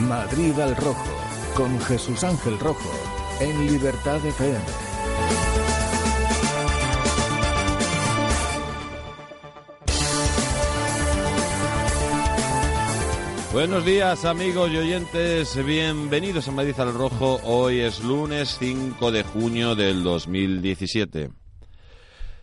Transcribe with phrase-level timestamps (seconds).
[0.00, 1.08] Madrid al Rojo,
[1.56, 2.88] con Jesús Ángel Rojo,
[3.40, 4.58] en Libertad FM.
[13.52, 17.40] Buenos días amigos y oyentes, bienvenidos a Madrid al Rojo.
[17.42, 21.30] Hoy es lunes 5 de junio del 2017.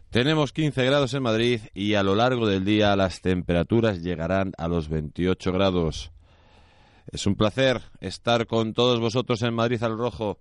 [0.09, 4.67] Tenemos 15 grados en Madrid y a lo largo del día las temperaturas llegarán a
[4.67, 6.11] los 28 grados.
[7.11, 10.39] Es un placer estar con todos vosotros en Madrid al Rojo,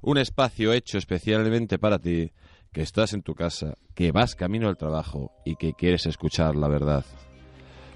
[0.00, 2.32] un espacio hecho especialmente para ti,
[2.72, 6.68] que estás en tu casa, que vas camino al trabajo y que quieres escuchar la
[6.68, 7.04] verdad.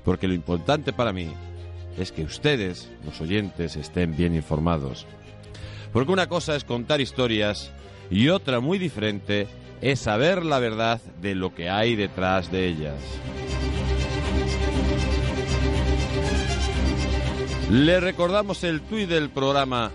[0.05, 1.29] Porque lo importante para mí
[1.99, 5.07] es que ustedes, los oyentes, estén bien informados.
[5.93, 7.73] Porque una cosa es contar historias
[8.11, 9.49] y otra muy diferente
[9.81, 13.01] es saber la verdad de lo que hay detrás de ellas.
[17.71, 19.93] Le recordamos el tuit del programa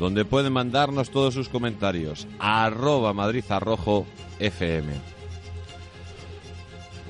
[0.00, 2.26] donde pueden mandarnos todos sus comentarios.
[2.40, 4.04] Arroba Madrid Arrojo
[4.40, 4.92] FM.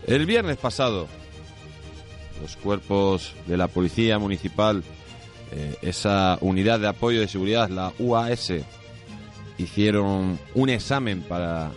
[0.06, 1.08] El viernes pasado
[2.42, 4.82] los cuerpos de la Policía Municipal,
[5.52, 8.52] eh, esa unidad de apoyo de seguridad, la UAS,
[9.56, 11.70] hicieron un examen para,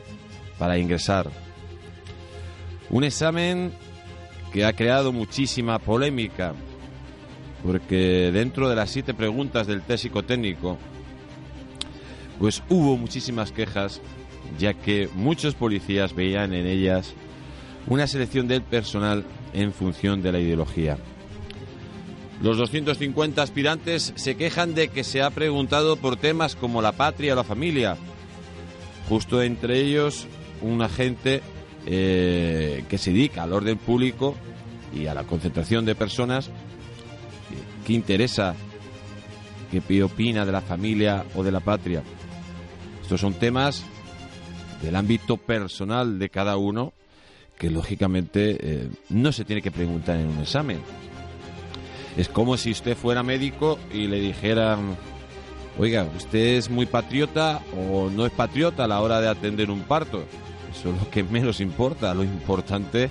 [0.58, 1.30] para ingresar.
[2.90, 3.72] Un examen
[4.52, 6.54] que ha creado muchísima polémica,
[7.64, 10.78] porque dentro de las siete preguntas del test psicotécnico,
[12.40, 14.02] pues hubo muchísimas quejas,
[14.58, 17.14] ya que muchos policías veían en ellas
[17.88, 20.98] una selección del personal en función de la ideología.
[22.42, 27.34] Los 250 aspirantes se quejan de que se ha preguntado por temas como la patria
[27.34, 27.98] o la familia.
[29.10, 30.28] Justo entre ellos,
[30.62, 31.42] un agente
[31.88, 34.36] eh, que se dedica al orden público
[34.94, 36.52] y a la concentración de personas
[37.88, 38.54] que interesa,
[39.72, 42.04] que opina de la familia o de la patria.
[43.02, 43.86] Estos son temas
[44.82, 46.92] del ámbito personal de cada uno
[47.58, 50.82] que lógicamente eh, no se tiene que preguntar en un examen.
[52.18, 54.98] Es como si usted fuera médico y le dijeran,
[55.80, 59.84] oiga, ¿usted es muy patriota o no es patriota a la hora de atender un
[59.84, 60.26] parto?
[60.78, 62.14] Eso es lo que menos importa.
[62.14, 63.10] Lo importante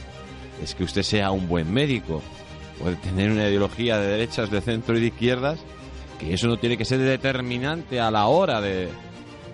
[0.63, 2.21] es que usted sea un buen médico.
[2.81, 5.59] Puede tener una ideología de derechas, de centro y de izquierdas,
[6.19, 8.89] que eso no tiene que ser determinante a la hora de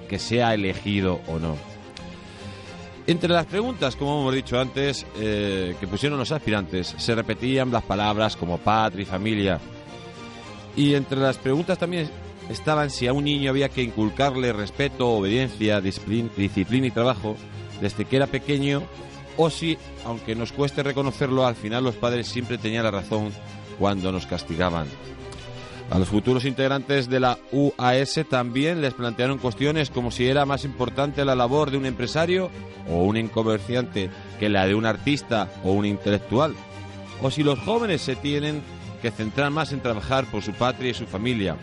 [0.08, 1.56] que sea elegido o no.
[3.06, 7.82] Entre las preguntas, como hemos dicho antes, eh, que pusieron los aspirantes, se repetían las
[7.82, 9.60] palabras como patria y familia.
[10.76, 12.08] Y entre las preguntas también
[12.48, 17.36] estaban si a un niño había que inculcarle respeto, obediencia, disciplina y trabajo
[17.80, 18.82] desde que era pequeño,
[19.36, 23.32] o si, aunque nos cueste reconocerlo, al final los padres siempre tenían la razón
[23.78, 24.86] cuando nos castigaban.
[25.90, 30.64] A los futuros integrantes de la UAS también les plantearon cuestiones como si era más
[30.64, 32.50] importante la labor de un empresario
[32.88, 34.08] o un comerciante
[34.40, 36.54] que la de un artista o un intelectual,
[37.20, 38.62] o si los jóvenes se tienen
[39.02, 41.56] que centrar más en trabajar por su patria y su familia.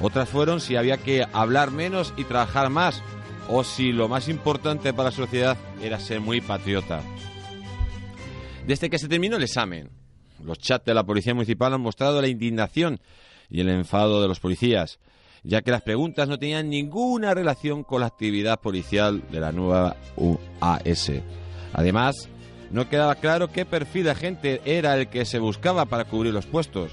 [0.00, 3.02] Otras fueron si había que hablar menos y trabajar más,
[3.48, 7.02] o si lo más importante para la sociedad era ser muy patriota.
[8.66, 9.90] Desde que se terminó el examen,
[10.42, 13.00] los chats de la Policía Municipal han mostrado la indignación
[13.50, 14.98] y el enfado de los policías,
[15.42, 19.96] ya que las preguntas no tenían ninguna relación con la actividad policial de la nueva
[20.16, 21.12] UAS.
[21.74, 22.28] Además,
[22.70, 26.46] no quedaba claro qué perfil de gente era el que se buscaba para cubrir los
[26.46, 26.92] puestos.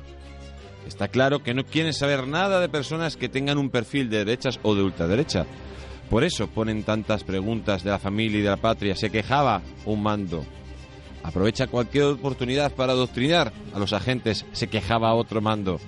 [0.87, 4.59] Está claro que no quieren saber nada de personas que tengan un perfil de derechas
[4.63, 5.45] o de ultraderecha.
[6.11, 8.97] Por eso ponen tantas preguntas de la familia y de la patria.
[8.97, 10.45] Se quejaba un mando.
[11.23, 14.45] Aprovecha cualquier oportunidad para adoctrinar a los agentes.
[14.51, 15.79] Se quejaba otro mando.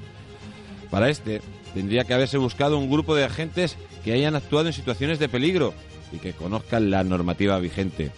[0.90, 1.42] Para este,
[1.74, 3.76] tendría que haberse buscado un grupo de agentes
[4.06, 5.74] que hayan actuado en situaciones de peligro
[6.14, 8.12] y que conozcan la normativa vigente.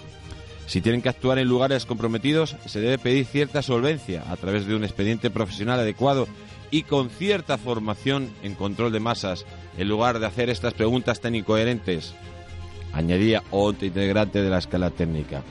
[0.67, 4.75] Si tienen que actuar en lugares comprometidos, se debe pedir cierta solvencia a través de
[4.75, 6.27] un expediente profesional adecuado
[6.75, 9.45] y con cierta formación en control de masas,
[9.77, 12.13] en lugar de hacer estas preguntas tan incoherentes.
[12.91, 15.41] Añadía otro integrante de la escala técnica.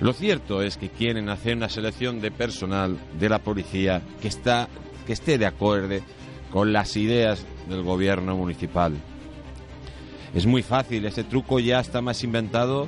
[0.00, 4.68] Lo cierto es que quieren hacer una selección de personal de la policía que está
[5.06, 6.04] que esté de acuerdo
[6.52, 8.92] con las ideas del gobierno municipal.
[10.34, 12.86] Es muy fácil, ese truco ya está más inventado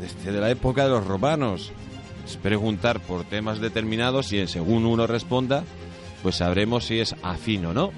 [0.00, 1.72] desde la época de los romanos.
[2.42, 5.64] Preguntar por temas determinados y según uno responda,
[6.22, 7.92] pues sabremos si es afín o no.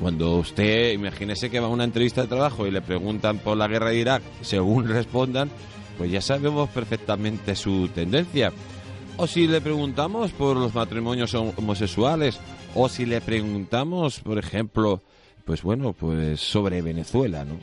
[0.00, 3.68] Cuando usted, imagínese que va a una entrevista de trabajo y le preguntan por la
[3.68, 5.50] guerra de Irak, según respondan,
[5.96, 8.52] pues ya sabemos perfectamente su tendencia.
[9.16, 12.38] o si le preguntamos por los matrimonios homosexuales,
[12.74, 15.02] o si le preguntamos, por ejemplo,
[15.44, 17.58] pues bueno, pues sobre Venezuela, ¿no?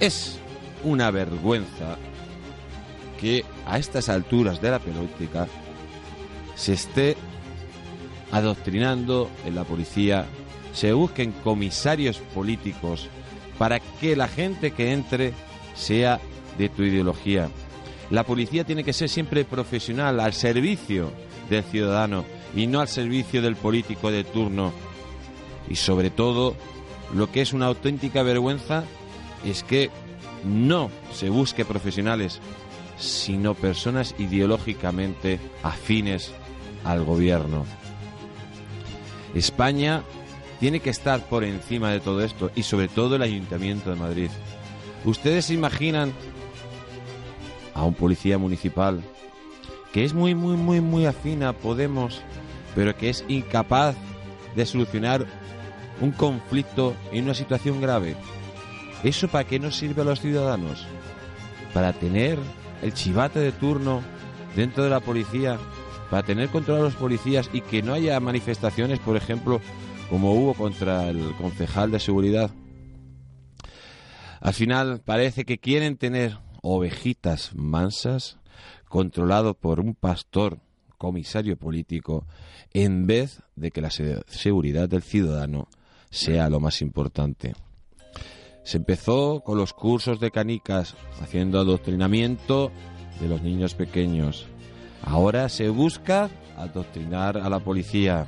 [0.00, 0.38] Es
[0.82, 1.96] una vergüenza
[3.20, 5.46] que a estas alturas de la política
[6.54, 7.16] se esté
[8.32, 10.26] adoctrinando en la policía,
[10.72, 13.08] se busquen comisarios políticos
[13.58, 15.32] para que la gente que entre
[15.74, 16.20] sea
[16.58, 17.48] de tu ideología.
[18.10, 21.12] La policía tiene que ser siempre profesional, al servicio
[21.48, 22.24] del ciudadano
[22.54, 24.72] y no al servicio del político de turno.
[25.68, 26.56] Y sobre todo,
[27.14, 28.84] lo que es una auténtica vergüenza
[29.44, 29.90] es que
[30.44, 32.40] no se busque profesionales,
[33.00, 36.32] sino personas ideológicamente afines
[36.84, 37.64] al gobierno.
[39.34, 40.02] España
[40.60, 44.30] tiene que estar por encima de todo esto y sobre todo el Ayuntamiento de Madrid.
[45.04, 46.12] ¿Ustedes imaginan
[47.74, 49.02] a un policía municipal
[49.92, 52.20] que es muy, muy, muy, muy afín a Podemos,
[52.74, 53.96] pero que es incapaz
[54.54, 55.26] de solucionar
[56.00, 58.14] un conflicto en una situación grave?
[59.02, 60.86] ¿Eso para qué nos sirve a los ciudadanos?
[61.72, 62.38] Para tener
[62.82, 64.02] el chivate de turno
[64.56, 65.58] dentro de la policía,
[66.10, 69.60] para tener control a los policías y que no haya manifestaciones, por ejemplo,
[70.08, 72.50] como hubo contra el concejal de seguridad.
[74.40, 78.38] Al final parece que quieren tener ovejitas mansas
[78.88, 80.58] controlado por un pastor
[80.98, 82.26] comisario político
[82.72, 85.68] en vez de que la seguridad del ciudadano
[86.10, 87.54] sea lo más importante.
[88.62, 92.70] Se empezó con los cursos de canicas, haciendo adoctrinamiento
[93.20, 94.46] de los niños pequeños.
[95.02, 98.26] Ahora se busca adoctrinar a la policía.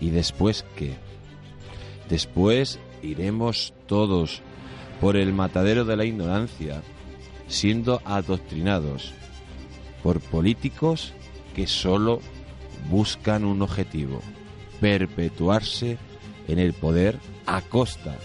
[0.00, 0.94] ¿Y después qué?
[2.08, 4.42] Después iremos todos
[5.00, 6.82] por el matadero de la ignorancia,
[7.48, 9.12] siendo adoctrinados
[10.02, 11.12] por políticos
[11.54, 12.20] que solo
[12.90, 14.20] buscan un objetivo,
[14.80, 15.98] perpetuarse
[16.48, 18.16] en el poder a costa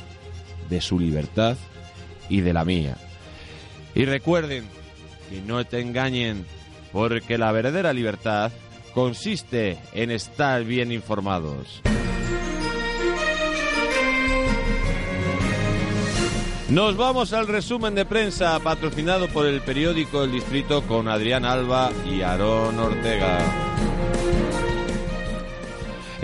[0.70, 1.58] de su libertad
[2.30, 2.98] y de la mía.
[3.94, 4.66] Y recuerden
[5.30, 6.46] que no te engañen,
[6.92, 8.52] porque la verdadera libertad
[8.94, 11.82] consiste en estar bien informados.
[16.70, 21.92] Nos vamos al resumen de prensa patrocinado por el periódico El Distrito con Adrián Alba
[22.10, 23.75] y Aarón Ortega.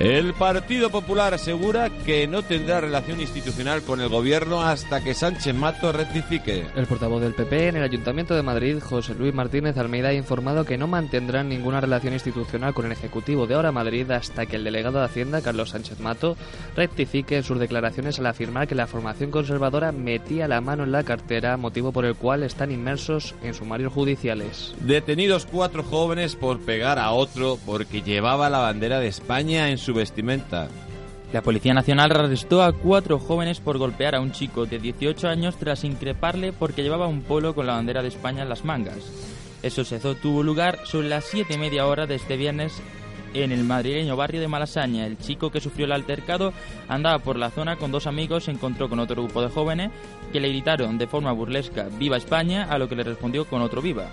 [0.04, 5.54] El Partido Popular asegura que no tendrá relación institucional con el gobierno hasta que Sánchez
[5.54, 6.66] Mato rectifique.
[6.76, 10.66] El portavoz del PP en el Ayuntamiento de Madrid, José Luis Martínez Almeida, ha informado
[10.66, 14.64] que no mantendrán ninguna relación institucional con el Ejecutivo de Ahora Madrid hasta que el
[14.64, 16.36] delegado de Hacienda, Carlos Sánchez Mato,
[16.76, 21.04] rectifique en sus declaraciones al afirmar que la formación conservadora metía la mano en la
[21.04, 24.74] cartera, motivo por el cual están inmersos en sumarios judiciales.
[24.80, 29.91] Detenidos cuatro jóvenes por pegar a otro porque llevaba la bandera de España en su
[29.94, 30.68] vestimenta.
[31.34, 35.56] La Policía Nacional arrestó a cuatro jóvenes por golpear a un chico de 18 años
[35.56, 38.98] tras increparle porque llevaba un polo con la bandera de España en las mangas.
[39.64, 42.82] Eso se tuvo lugar sobre las siete y media hora de este viernes
[43.34, 45.06] en el madrileño barrio de Malasaña.
[45.06, 46.52] El chico que sufrió el altercado
[46.90, 49.92] andaba por la zona con dos amigos, se encontró con otro grupo de jóvenes
[50.34, 53.82] que le gritaron de forma burlesca Viva España, a lo que le respondió con otro
[53.82, 54.10] Viva.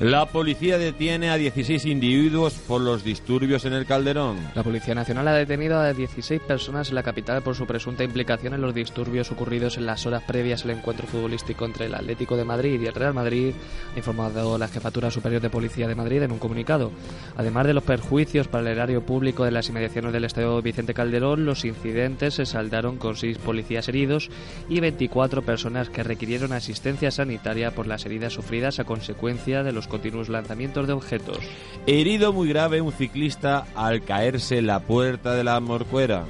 [0.00, 4.38] La policía detiene a 16 individuos por los disturbios en el Calderón.
[4.54, 8.54] La Policía Nacional ha detenido a 16 personas en la capital por su presunta implicación
[8.54, 12.46] en los disturbios ocurridos en las horas previas al encuentro futbolístico entre el Atlético de
[12.46, 13.52] Madrid y el Real Madrid,
[13.94, 16.92] ha informado la Jefatura Superior de Policía de Madrid en un comunicado.
[17.36, 21.44] Además de los perjuicios para el erario público de las inmediaciones del Estadio Vicente Calderón,
[21.44, 24.30] los incidentes se saldaron con 6 policías heridos
[24.66, 29.89] y 24 personas que requirieron asistencia sanitaria por las heridas sufridas a consecuencia de los
[29.90, 31.38] continuos lanzamientos de objetos.
[31.86, 36.24] Herido muy grave un ciclista al caerse en la puerta de la morcuera.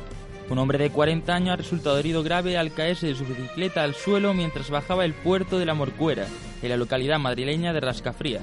[0.50, 3.94] Un hombre de 40 años ha resultado herido grave al caerse de su bicicleta al
[3.94, 6.26] suelo mientras bajaba el puerto de la Morcuera,
[6.60, 8.40] en la localidad madrileña de Rascafría.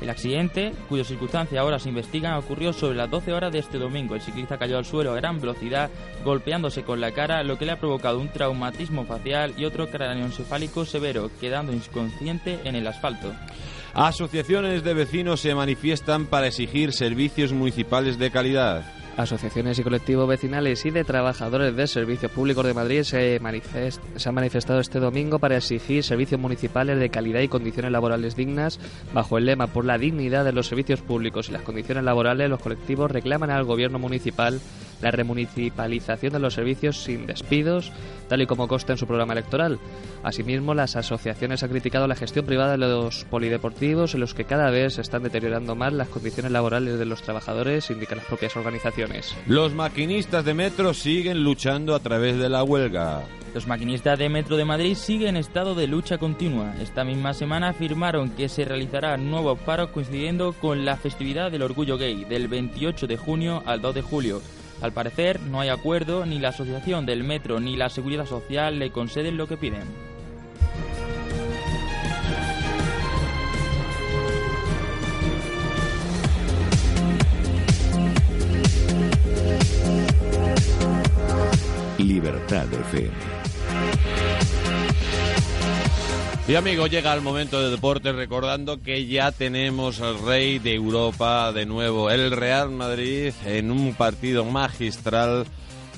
[0.00, 4.14] El accidente, cuyas circunstancias ahora se investigan, ocurrió sobre las 12 horas de este domingo.
[4.14, 5.90] El ciclista cayó al suelo a gran velocidad,
[6.24, 10.84] golpeándose con la cara, lo que le ha provocado un traumatismo facial y otro cráneoencefálico
[10.84, 13.32] severo, quedando inconsciente en el asfalto.
[13.98, 18.84] Asociaciones de vecinos se manifiestan para exigir servicios municipales de calidad.
[19.16, 23.40] Asociaciones y colectivos vecinales y de trabajadores de servicios públicos de Madrid se,
[24.14, 28.78] se, han manifestado este domingo para exigir servicios municipales de calidad y condiciones laborales dignas.
[29.12, 32.60] Bajo el lema Por la dignidad de los servicios públicos y las condiciones laborales, los
[32.60, 34.60] colectivos reclaman al gobierno municipal
[35.00, 37.92] la remunicipalización de los servicios sin despidos,
[38.28, 39.78] tal y como consta en su programa electoral.
[40.22, 44.70] Asimismo, las asociaciones han criticado la gestión privada de los polideportivos, en los que cada
[44.70, 49.34] vez se están deteriorando más las condiciones laborales de los trabajadores, indican las propias organizaciones.
[49.46, 53.22] Los maquinistas de metro siguen luchando a través de la huelga.
[53.54, 56.74] Los maquinistas de Metro de Madrid siguen en estado de lucha continua.
[56.80, 61.96] Esta misma semana afirmaron que se realizarán nuevos paros coincidiendo con la festividad del orgullo
[61.96, 64.42] gay del 28 de junio al 2 de julio.
[64.80, 68.90] Al parecer no hay acuerdo, ni la Asociación del Metro ni la Seguridad Social le
[68.90, 69.82] conceden lo que piden.
[81.98, 83.10] Libertad FM.
[86.48, 91.52] Y amigos, llega el momento de deporte recordando que ya tenemos al rey de Europa
[91.52, 95.44] de nuevo, el Real Madrid, en un partido magistral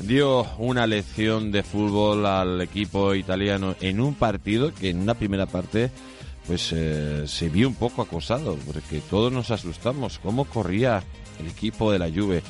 [0.01, 5.47] dio una lección de fútbol al equipo italiano en un partido que en una primera
[5.47, 5.93] parte
[6.49, 11.05] pues eh, se vio un poco acosado porque todos nos asustamos cómo corría
[11.39, 12.43] el equipo de la Juve.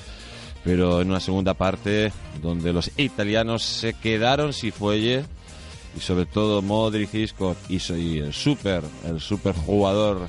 [0.65, 5.25] Pero en una segunda parte donde los italianos se quedaron sin fuelle
[5.97, 10.29] y sobre todo Modric, y, el super el super jugador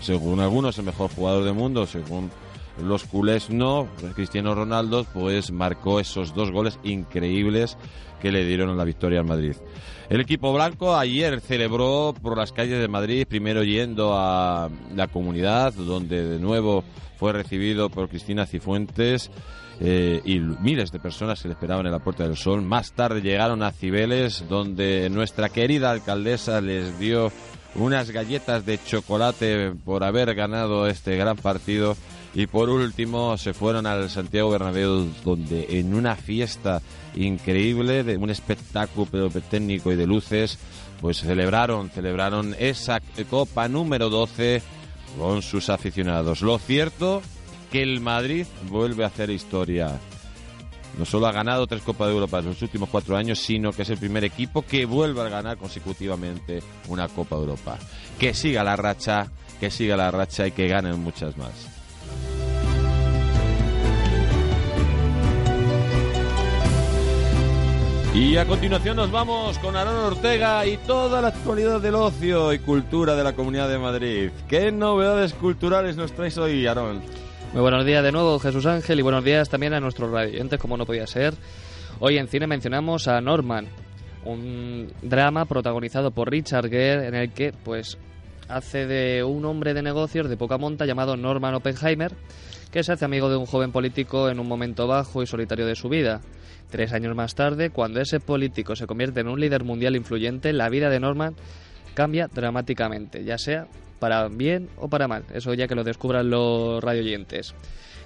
[0.00, 2.30] según algunos el mejor jugador del mundo según
[2.82, 7.76] los culés no Cristiano Ronaldo pues marcó esos dos goles increíbles
[8.20, 9.54] que le dieron la victoria al Madrid.
[10.08, 15.74] El equipo blanco ayer celebró por las calles de Madrid primero yendo a la comunidad
[15.74, 16.82] donde de nuevo
[17.18, 19.30] fue recibido por Cristina Cifuentes
[19.80, 22.62] eh, y miles de personas que le esperaban en la Puerta del Sol.
[22.62, 27.30] Más tarde llegaron a Cibeles, donde nuestra querida alcaldesa les dio
[27.74, 31.96] unas galletas de chocolate por haber ganado este gran partido.
[32.34, 36.82] Y por último se fueron al Santiago Bernabéu, donde en una fiesta
[37.14, 40.58] increíble, de un espectáculo técnico y de luces,
[41.00, 44.62] pues celebraron, celebraron esa Copa número 12
[45.18, 46.42] con sus aficionados.
[46.42, 47.22] Lo cierto
[47.76, 50.00] que el Madrid vuelve a hacer historia.
[50.96, 53.82] No solo ha ganado tres Copas de Europa en los últimos cuatro años, sino que
[53.82, 57.78] es el primer equipo que vuelve a ganar consecutivamente una Copa de Europa.
[58.18, 59.30] Que siga la racha,
[59.60, 61.68] que siga la racha y que ganen muchas más.
[68.14, 72.58] Y a continuación nos vamos con Aaron Ortega y toda la actualidad del ocio y
[72.58, 74.30] cultura de la Comunidad de Madrid.
[74.48, 77.02] ¿Qué novedades culturales nos traes hoy, Aaron?
[77.52, 80.76] Muy buenos días de nuevo, Jesús Ángel, y buenos días también a nuestros radioyentes, como
[80.76, 81.34] no podía ser.
[82.00, 83.66] Hoy en cine mencionamos a Norman,
[84.24, 87.96] un drama protagonizado por Richard Gere, en el que, pues,
[88.48, 92.12] hace de un hombre de negocios de poca monta llamado Norman Oppenheimer,
[92.70, 95.76] que se hace amigo de un joven político en un momento bajo y solitario de
[95.76, 96.20] su vida.
[96.70, 100.68] Tres años más tarde, cuando ese político se convierte en un líder mundial influyente, la
[100.68, 101.34] vida de Norman
[101.94, 103.66] cambia dramáticamente, ya sea
[103.98, 105.24] para bien o para mal.
[105.32, 107.54] Eso ya que lo descubran los radioyentes.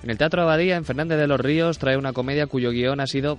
[0.03, 3.07] En el Teatro Abadía, en Fernández de los Ríos, trae una comedia cuyo guion ha
[3.07, 3.39] sido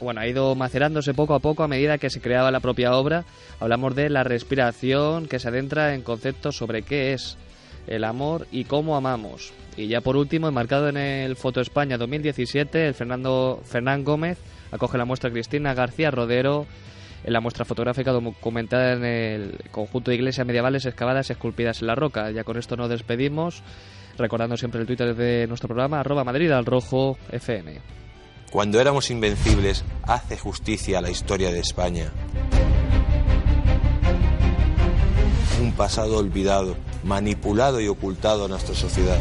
[0.00, 3.24] bueno, ha ido macerándose poco a poco a medida que se creaba la propia obra.
[3.60, 7.36] Hablamos de la respiración que se adentra en conceptos sobre qué es
[7.86, 9.52] el amor y cómo amamos.
[9.76, 14.38] Y ya por último, enmarcado en el Foto España 2017, el Fernando Fernán Gómez
[14.70, 16.66] acoge la muestra Cristina García Rodero
[17.24, 21.88] en la muestra fotográfica documentada en el conjunto de iglesias medievales excavadas y esculpidas en
[21.88, 22.30] la roca.
[22.30, 23.62] Ya con esto nos despedimos,
[24.16, 26.50] recordando siempre el Twitter de nuestro programa, arroba Madrid
[27.30, 27.80] FM.
[28.50, 32.12] Cuando éramos invencibles, hace justicia a la historia de España.
[35.62, 39.20] Un pasado olvidado, manipulado y ocultado a nuestra sociedad.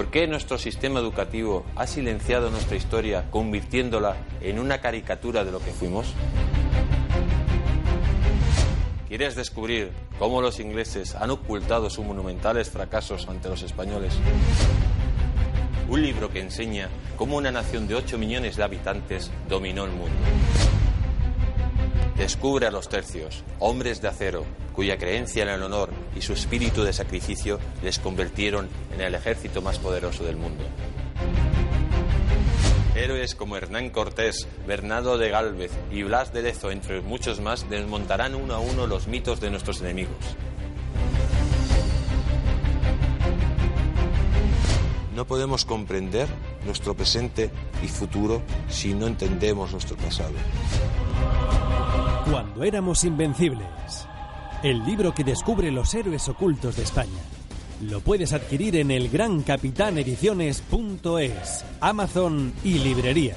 [0.00, 5.60] ¿Por qué nuestro sistema educativo ha silenciado nuestra historia convirtiéndola en una caricatura de lo
[5.60, 6.14] que fuimos?
[9.08, 14.14] ¿Quieres descubrir cómo los ingleses han ocultado sus monumentales fracasos ante los españoles?
[15.90, 16.88] Un libro que enseña
[17.18, 20.16] cómo una nación de 8 millones de habitantes dominó el mundo.
[22.20, 26.82] Descubre a los tercios, hombres de acero, cuya creencia en el honor y su espíritu
[26.82, 30.62] de sacrificio les convirtieron en el ejército más poderoso del mundo.
[32.94, 38.34] Héroes como Hernán Cortés, Bernardo de Gálvez y Blas de Lezo, entre muchos más, desmontarán
[38.34, 40.36] uno a uno los mitos de nuestros enemigos.
[45.16, 46.28] No podemos comprender
[46.66, 47.50] nuestro presente
[47.82, 50.34] y futuro si no entendemos nuestro pasado.
[52.30, 54.06] Cuando éramos invencibles.
[54.62, 57.18] El libro que descubre los héroes ocultos de España.
[57.80, 63.36] Lo puedes adquirir en el elgrancapitanediciones.es, Amazon y librerías.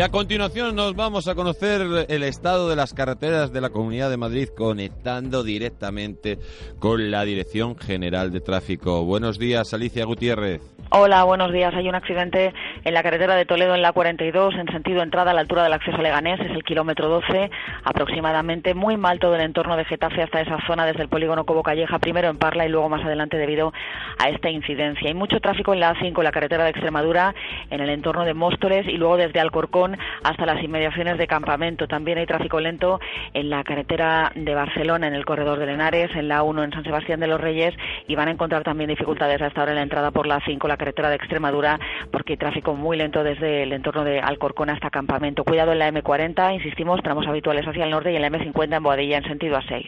[0.00, 4.08] Y a continuación nos vamos a conocer el estado de las carreteras de la Comunidad
[4.08, 6.38] de Madrid conectando directamente
[6.78, 9.04] con la Dirección General de Tráfico.
[9.04, 10.62] Buenos días, Alicia Gutiérrez.
[10.92, 11.72] Hola, buenos días.
[11.76, 15.34] Hay un accidente en la carretera de Toledo en la 42 en sentido entrada a
[15.34, 17.48] la altura del acceso a Leganés, es el kilómetro 12
[17.84, 18.74] aproximadamente.
[18.74, 22.00] Muy mal todo el entorno de Getafe hasta esa zona desde el polígono Cobo Calleja,
[22.00, 23.72] primero en Parla y luego más adelante debido
[24.18, 25.06] a esta incidencia.
[25.06, 27.36] Hay mucho tráfico en la A5, la carretera de Extremadura,
[27.70, 31.86] en el entorno de Móstoles y luego desde Alcorcón hasta las inmediaciones de Campamento.
[31.86, 32.98] También hay tráfico lento
[33.32, 36.82] en la carretera de Barcelona, en el corredor de Lenares, en la 1 en San
[36.82, 37.76] Sebastián de los Reyes
[38.08, 40.79] y van a encontrar también dificultades hasta ahora en la entrada por la A5, la
[40.80, 41.78] carretera de Extremadura,
[42.10, 45.44] porque hay tráfico muy lento desde el entorno de Alcorcón hasta Campamento.
[45.44, 48.82] Cuidado en la M40, insistimos, tramos habituales hacia el norte y en la M50 en
[48.82, 49.84] Boadilla en sentido A6.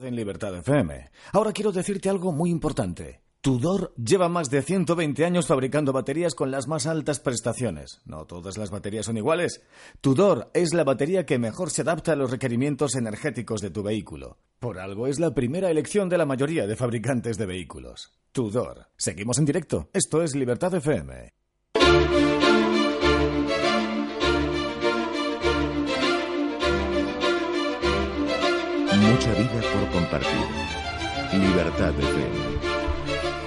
[0.00, 1.10] En Libertad FM.
[1.34, 3.20] Ahora quiero decirte algo muy importante.
[3.48, 8.02] Tudor lleva más de 120 años fabricando baterías con las más altas prestaciones.
[8.04, 9.62] No todas las baterías son iguales.
[10.02, 14.36] Tudor es la batería que mejor se adapta a los requerimientos energéticos de tu vehículo.
[14.60, 18.12] Por algo es la primera elección de la mayoría de fabricantes de vehículos.
[18.32, 18.88] Tudor.
[18.98, 19.88] Seguimos en directo.
[19.94, 21.32] Esto es Libertad FM.
[28.92, 30.46] Mucha vida por compartir.
[31.32, 32.47] Libertad FM.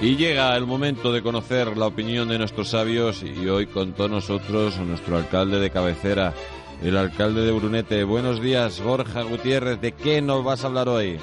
[0.02, 4.10] Y llega el momento de conocer la opinión de nuestros sabios y hoy con todos
[4.10, 6.34] nosotros nuestro alcalde de cabecera,
[6.82, 8.02] el alcalde de Brunete.
[8.02, 9.80] Buenos días, Borja Gutiérrez.
[9.80, 11.18] ¿De qué nos vas a hablar hoy?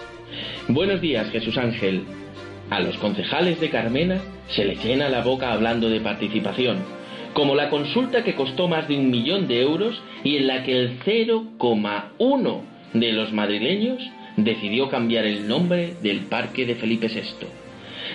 [0.69, 2.05] Buenos días, Jesús Ángel.
[2.69, 6.77] A los concejales de Carmena se les llena la boca hablando de participación,
[7.33, 10.79] como la consulta que costó más de un millón de euros y en la que
[10.79, 12.61] el 0,1
[12.93, 14.01] de los madrileños
[14.37, 17.58] decidió cambiar el nombre del parque de Felipe VI.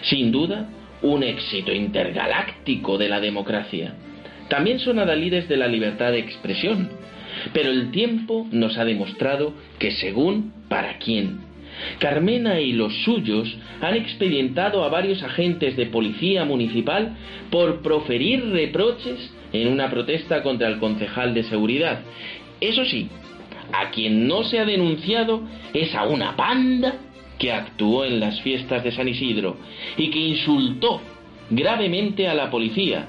[0.03, 0.69] Sin duda,
[1.03, 3.95] un éxito intergaláctico de la democracia.
[4.49, 6.91] También son adalides de la libertad de expresión,
[7.53, 11.41] pero el tiempo nos ha demostrado que según para quién.
[11.99, 17.17] Carmena y los suyos han expedientado a varios agentes de policía municipal
[17.51, 22.01] por proferir reproches en una protesta contra el concejal de seguridad.
[22.61, 23.09] Eso sí,
[23.73, 25.43] a quien no se ha denunciado
[25.73, 26.95] es a una banda
[27.39, 29.57] que actuó en las fiestas de San Isidro
[29.97, 31.01] y que insultó
[31.51, 33.09] gravemente a la policía,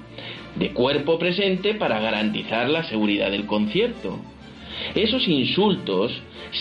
[0.55, 4.19] de cuerpo presente para garantizar la seguridad del concierto.
[4.93, 6.11] Esos insultos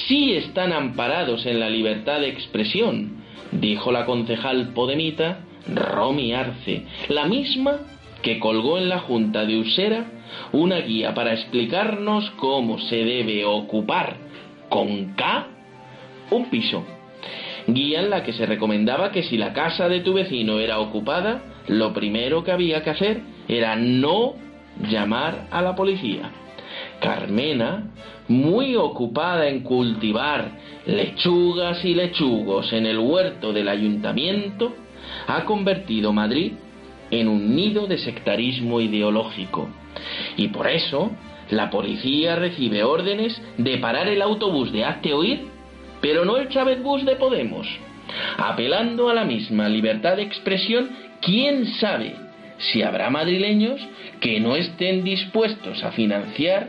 [0.08, 3.22] sí están amparados en la libertad de expresión,
[3.52, 5.40] dijo la concejal podemita
[5.72, 7.78] Romy Arce, la misma
[8.22, 10.06] que colgó en la Junta de Usera
[10.52, 14.16] una guía para explicarnos cómo se debe ocupar
[14.68, 15.46] con K
[16.30, 16.84] un piso.
[17.66, 21.42] Guía en la que se recomendaba que si la casa de tu vecino era ocupada,
[21.68, 24.34] lo primero que había que hacer era no
[24.90, 26.30] llamar a la policía.
[27.00, 27.90] Carmena,
[28.28, 30.50] muy ocupada en cultivar
[30.86, 34.74] lechugas y lechugos en el huerto del ayuntamiento,
[35.26, 36.52] ha convertido Madrid
[37.10, 39.68] en un nido de sectarismo ideológico.
[40.36, 41.10] Y por eso,
[41.50, 45.53] la policía recibe órdenes de parar el autobús de Hazte Oír,
[46.00, 47.66] pero no el Chávez Bus de Podemos.
[48.36, 52.14] Apelando a la misma libertad de expresión, ¿quién sabe
[52.58, 53.80] si habrá madrileños
[54.20, 56.68] que no estén dispuestos a financiar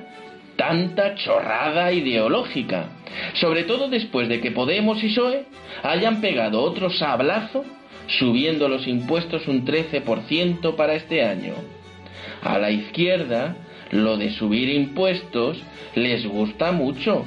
[0.55, 2.89] tanta chorrada ideológica?
[3.35, 5.45] Sobre todo después de que Podemos y PSOE
[5.83, 7.63] hayan pegado otro sablazo
[8.07, 11.53] subiendo los impuestos un 13% para este año.
[12.41, 13.55] A la izquierda,
[13.91, 15.57] lo de subir impuestos
[15.95, 17.25] les gusta mucho,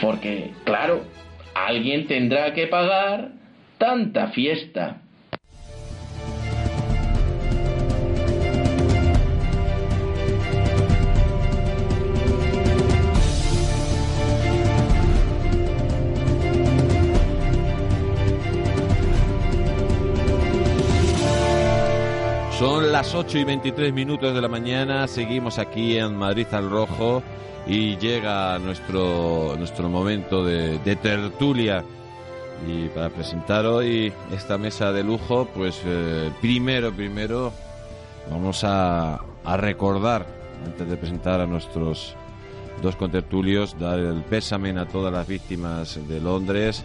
[0.00, 1.04] porque, claro,
[1.64, 3.32] alguien tendrá que pagar
[3.78, 5.02] tanta fiesta.
[22.96, 27.22] Las 8 y 23 minutos de la mañana, seguimos aquí en Madrid al Rojo
[27.66, 31.84] y llega nuestro, nuestro momento de, de tertulia.
[32.66, 37.52] Y para presentar hoy esta mesa de lujo, pues eh, primero, primero
[38.30, 40.26] vamos a, a recordar,
[40.64, 42.14] antes de presentar a nuestros
[42.80, 46.82] dos contertulios, dar el pésame a todas las víctimas de Londres,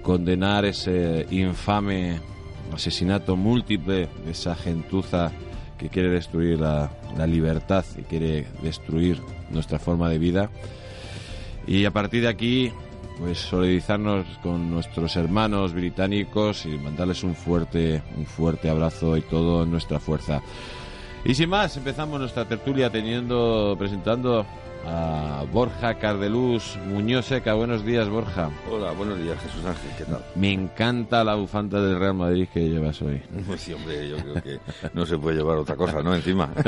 [0.00, 2.20] condenar ese infame
[2.74, 5.32] asesinato múltiple de esa gentuza
[5.78, 6.90] que quiere destruir la,
[7.26, 10.50] libertad y quiere destruir nuestra forma de vida.
[11.66, 12.72] Y a partir de aquí,
[13.18, 19.64] pues solidarizarnos con nuestros hermanos británicos y mandarles un fuerte, un fuerte abrazo y todo
[19.64, 20.42] nuestra fuerza.
[21.24, 24.44] Y sin más, empezamos nuestra tertulia teniendo, presentando
[24.86, 27.54] a Borja Cardeluz Muñoz Seca.
[27.54, 28.50] Buenos días, Borja.
[28.70, 29.90] Hola, buenos días, Jesús Ángel.
[29.98, 30.24] ¿Qué tal?
[30.34, 33.20] Me encanta la bufanda del Real Madrid que llevas hoy.
[33.46, 34.60] Pues sí, hombre, yo creo que
[34.92, 36.14] no se puede llevar otra cosa, ¿no?
[36.14, 36.50] Encima.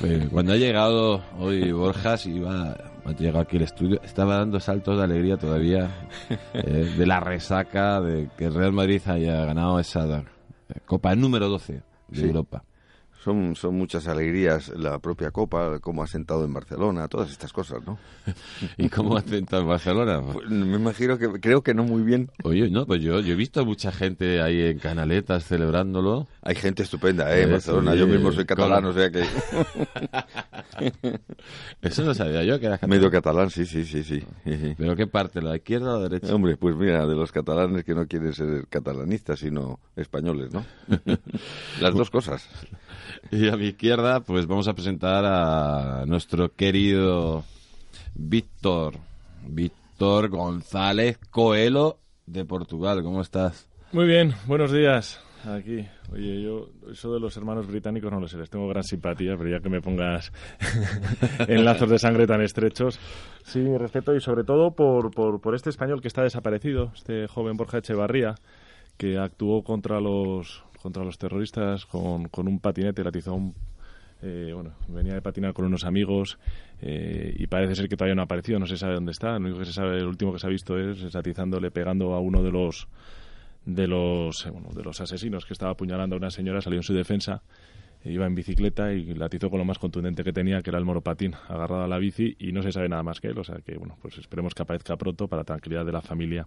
[0.00, 4.98] Pues cuando ha llegado hoy Borja, iba, ha llegado aquí al estudio, estaba dando saltos
[4.98, 6.08] de alegría todavía
[6.52, 10.24] eh, de la resaca de que el Real Madrid haya ganado esa eh,
[10.84, 11.82] Copa número 12 de
[12.20, 12.26] Sí.
[12.26, 12.64] Europa.
[13.24, 17.78] Son, son muchas alegrías, la propia Copa, cómo ha sentado en Barcelona, todas estas cosas,
[17.86, 17.98] ¿no?
[18.76, 20.20] ¿Y cómo ha tentado en Barcelona?
[20.30, 22.30] Pues me imagino que, creo que no muy bien.
[22.42, 26.26] Oye, no, pues yo, yo he visto mucha gente ahí en canaletas celebrándolo.
[26.42, 27.44] Hay gente estupenda, ¿eh?
[27.44, 27.92] En Eh, Barcelona.
[27.92, 29.24] sí, yo mismo soy catalán, o sea que...
[31.80, 32.98] Eso no sabía yo que era catalán.
[32.98, 34.20] Medio catalán, sí, sí, sí, sí.
[34.44, 34.74] sí, sí.
[34.76, 35.40] ¿Pero qué parte?
[35.40, 36.34] ¿La izquierda o la derecha?
[36.34, 40.64] Hombre, pues mira, de los catalanes que no quieren ser catalanistas, sino españoles, ¿no?
[41.80, 42.48] Las dos cosas.
[43.30, 47.44] Y a mi izquierda, pues vamos a presentar a nuestro querido
[48.14, 48.94] Víctor.
[49.46, 53.02] Víctor González Coelho de Portugal.
[53.02, 53.68] ¿Cómo estás?
[53.92, 55.20] Muy bien, buenos días.
[55.46, 59.36] Aquí, oye, yo eso de los hermanos británicos no lo sé, les tengo gran simpatía,
[59.36, 60.32] pero ya que me pongas
[61.48, 62.98] en lazos de sangre tan estrechos,
[63.42, 67.58] sí, respeto y sobre todo por, por, por este español que está desaparecido, este joven
[67.58, 68.36] Borja Echevarría,
[68.96, 73.38] que actuó contra los contra los terroristas con, con un patinete, le atizó a
[74.20, 76.38] eh, bueno, venía de patinar con unos amigos
[76.82, 79.38] eh, y parece ser que todavía no ha aparecido, no se sabe dónde está.
[79.38, 82.20] Lo único que se sabe, el último que se ha visto es atizándole, pegando a
[82.20, 82.86] uno de los
[83.64, 86.82] de los eh, bueno, de los asesinos que estaba apuñalando a una señora, salió en
[86.82, 87.40] su defensa,
[88.04, 90.78] e iba en bicicleta y la atizó con lo más contundente que tenía, que era
[90.78, 93.38] el moropatín, agarrado a la bici y no se sabe nada más que él.
[93.38, 96.44] O sea que bueno, pues esperemos que aparezca pronto para tranquilidad de la familia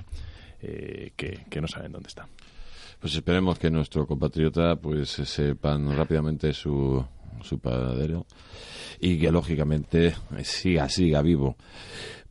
[0.62, 2.28] eh, que, que no saben dónde está.
[3.00, 7.06] Pues esperemos que nuestro compatriota pues sepan rápidamente su,
[7.42, 8.26] su paradero
[9.00, 11.56] y que lógicamente siga, siga vivo.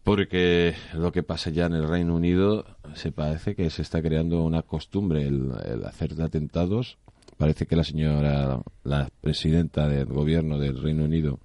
[0.03, 4.45] Porque lo que pasa ya en el Reino Unido se parece que se está creando
[4.45, 6.99] una costumbre el, el hacer atentados.
[7.37, 11.39] Parece que la señora, la presidenta del gobierno del Reino Unido,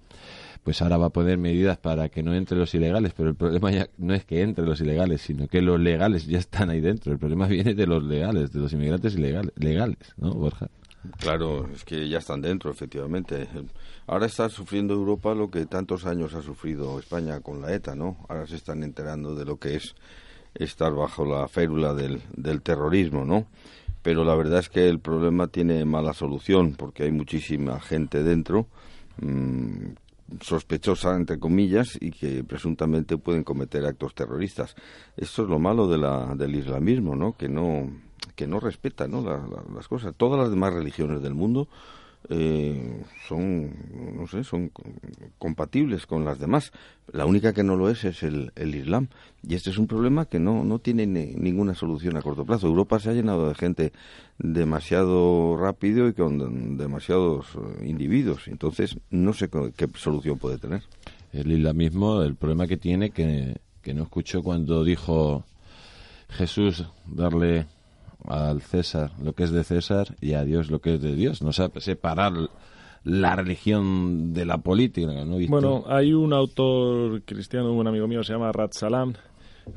[0.63, 3.71] pues ahora va a poner medidas para que no entren los ilegales, pero el problema
[3.71, 7.11] ya no es que entren los ilegales, sino que los legales ya están ahí dentro.
[7.11, 10.69] El problema viene de los legales, de los inmigrantes ilegales, legales, ¿no, Borja?
[11.17, 13.47] Claro, es que ya están dentro, efectivamente.
[14.05, 18.17] Ahora está sufriendo Europa lo que tantos años ha sufrido España con la ETA, ¿no?
[18.29, 19.95] Ahora se están enterando de lo que es
[20.53, 23.47] estar bajo la férula del, del terrorismo, ¿no?
[24.03, 28.67] Pero la verdad es que el problema tiene mala solución porque hay muchísima gente dentro
[29.21, 29.93] mm,
[30.39, 34.75] sospechosa, entre comillas, y que presuntamente pueden cometer actos terroristas.
[35.17, 37.33] Esto es lo malo de la, del islamismo, ¿no?
[37.33, 37.89] Que no,
[38.35, 39.21] que no respeta ¿no?
[39.21, 40.13] La- la- las cosas.
[40.15, 41.67] Todas las demás religiones del mundo
[42.33, 43.73] eh, son,
[44.15, 44.83] no sé, son co-
[45.37, 46.71] compatibles con las demás.
[47.11, 49.09] La única que no lo es es el, el Islam.
[49.47, 52.67] Y este es un problema que no, no tiene ni- ninguna solución a corto plazo.
[52.67, 53.91] Europa se ha llenado de gente
[54.39, 58.47] demasiado rápido y con demasiados eh, individuos.
[58.47, 60.83] Entonces, no sé qué solución puede tener.
[61.33, 65.45] El islamismo, el problema que tiene, que, que no escuchó cuando dijo
[66.29, 67.65] Jesús darle
[68.27, 71.41] al César lo que es de César y a Dios lo que es de Dios.
[71.41, 72.33] No sabe separar
[73.03, 75.37] la religión de la política, ¿no?
[75.47, 79.13] Bueno, hay un autor cristiano, un amigo mío, se llama Rat Salam,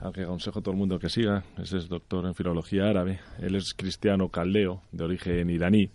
[0.00, 1.44] al que aconsejo a todo el mundo que siga.
[1.58, 3.20] Ese es doctor en filología árabe.
[3.40, 5.90] Él es cristiano caldeo, de origen iraní.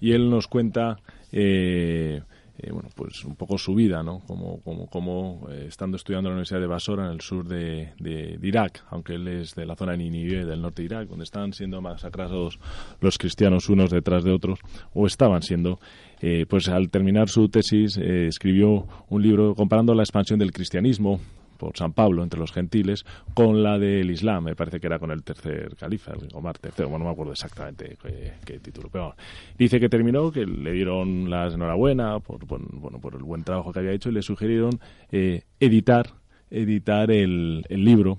[0.00, 0.98] Y él nos cuenta,
[1.32, 2.22] eh,
[2.62, 4.20] eh, bueno, pues un poco su vida, ¿no?
[4.26, 8.84] Como, como, eh, estando estudiando en la Universidad de Basora, en el sur de, Irak,
[8.90, 11.80] aunque él es de la zona de Ninive, del norte de Irak, donde están siendo
[11.80, 12.58] masacrados
[13.00, 14.58] los cristianos unos detrás de otros,
[14.92, 15.78] o estaban siendo,
[16.20, 21.20] eh, pues al terminar su tesis escribió un libro comparando la expansión del cristianismo
[21.60, 25.10] por San Pablo entre los gentiles con la del Islam, me parece que era con
[25.10, 27.98] el tercer califa, el Omar III, bueno, no me acuerdo exactamente
[28.46, 29.14] qué, título, pero
[29.58, 33.80] dice que terminó, que le dieron la enhorabuena por, bueno, por el buen trabajo que
[33.80, 34.80] había hecho y le sugirieron
[35.12, 36.14] eh, editar,
[36.50, 38.16] editar el, libro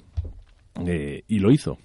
[0.86, 1.80] eh, y lo hizo.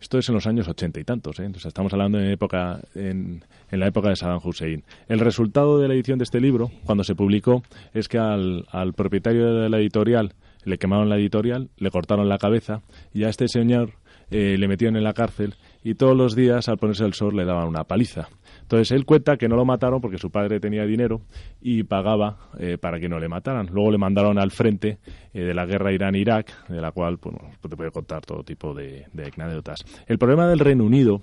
[0.00, 1.44] Esto es en los años ochenta y tantos, ¿eh?
[1.44, 4.84] Entonces estamos hablando en, época, en, en, la época de Saddam Hussein.
[5.08, 7.62] El resultado de la edición de este libro, cuando se publicó,
[7.94, 10.34] es que al, al propietario de la editorial
[10.66, 12.82] le quemaron la editorial, le cortaron la cabeza
[13.14, 13.94] y a este señor
[14.30, 17.44] eh, le metieron en la cárcel y todos los días al ponerse el sol le
[17.44, 18.28] daban una paliza.
[18.62, 21.22] Entonces él cuenta que no lo mataron porque su padre tenía dinero
[21.62, 23.68] y pagaba eh, para que no le mataran.
[23.72, 24.98] Luego le mandaron al frente
[25.32, 29.06] eh, de la guerra Irán-Irak, de la cual pues, te puede contar todo tipo de,
[29.38, 29.84] anécdotas.
[30.08, 31.22] El problema del Reino Unido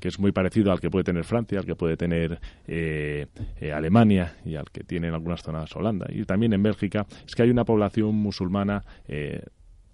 [0.00, 3.26] que es muy parecido al que puede tener Francia, al que puede tener eh,
[3.74, 7.42] Alemania y al que tiene en algunas zonas Holanda y también en Bélgica, es que
[7.42, 8.84] hay una población musulmana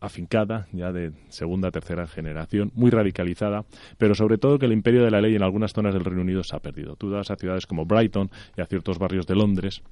[0.01, 3.65] afincada, ya de segunda, tercera generación, muy radicalizada,
[3.99, 6.43] pero sobre todo que el imperio de la ley en algunas zonas del Reino Unido
[6.43, 6.97] se ha perdido.
[6.97, 9.83] Tú das a ciudades como Brighton y a ciertos barrios de Londres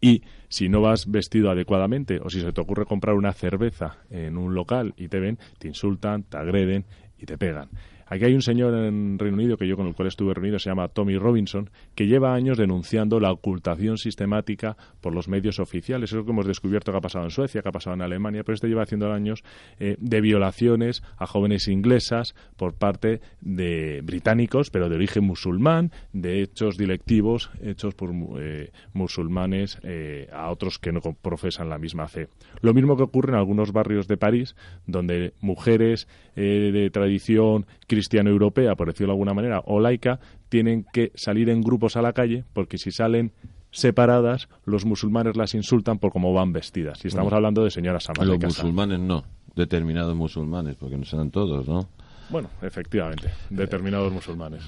[0.00, 4.36] y si no vas vestido adecuadamente o si se te ocurre comprar una cerveza en
[4.36, 6.84] un local y te ven, te insultan, te agreden
[7.18, 7.68] y te pegan.
[8.10, 10.68] Aquí hay un señor en Reino Unido que yo con el cual estuve reunido, se
[10.68, 16.10] llama Tommy Robinson, que lleva años denunciando la ocultación sistemática por los medios oficiales.
[16.10, 18.42] Es lo que hemos descubierto que ha pasado en Suecia, que ha pasado en Alemania,
[18.42, 19.44] pero este lleva haciendo años
[19.78, 26.42] eh, de violaciones a jóvenes inglesas por parte de británicos, pero de origen musulmán, de
[26.42, 32.26] hechos directivos hechos por eh, musulmanes eh, a otros que no profesan la misma fe.
[32.60, 34.56] Lo mismo que ocurre en algunos barrios de París,
[34.88, 41.12] donde mujeres de tradición cristiana cristiano-europea, por decirlo de alguna manera, o laica, tienen que
[41.14, 43.32] salir en grupos a la calle, porque si salen
[43.70, 47.04] separadas, los musulmanes las insultan por cómo van vestidas.
[47.04, 49.22] Y estamos hablando de señoras amas Los musulmanes no,
[49.54, 51.88] determinados musulmanes, porque no serán todos, ¿no?
[52.30, 54.62] Bueno, efectivamente, determinados musulmanes.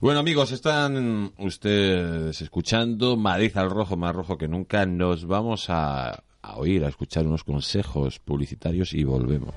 [0.00, 4.86] Bueno, amigos, están ustedes escuchando Madrid al rojo, más rojo que nunca.
[4.86, 6.22] Nos vamos a
[6.54, 9.54] oír, a escuchar unos consejos publicitarios y volvemos.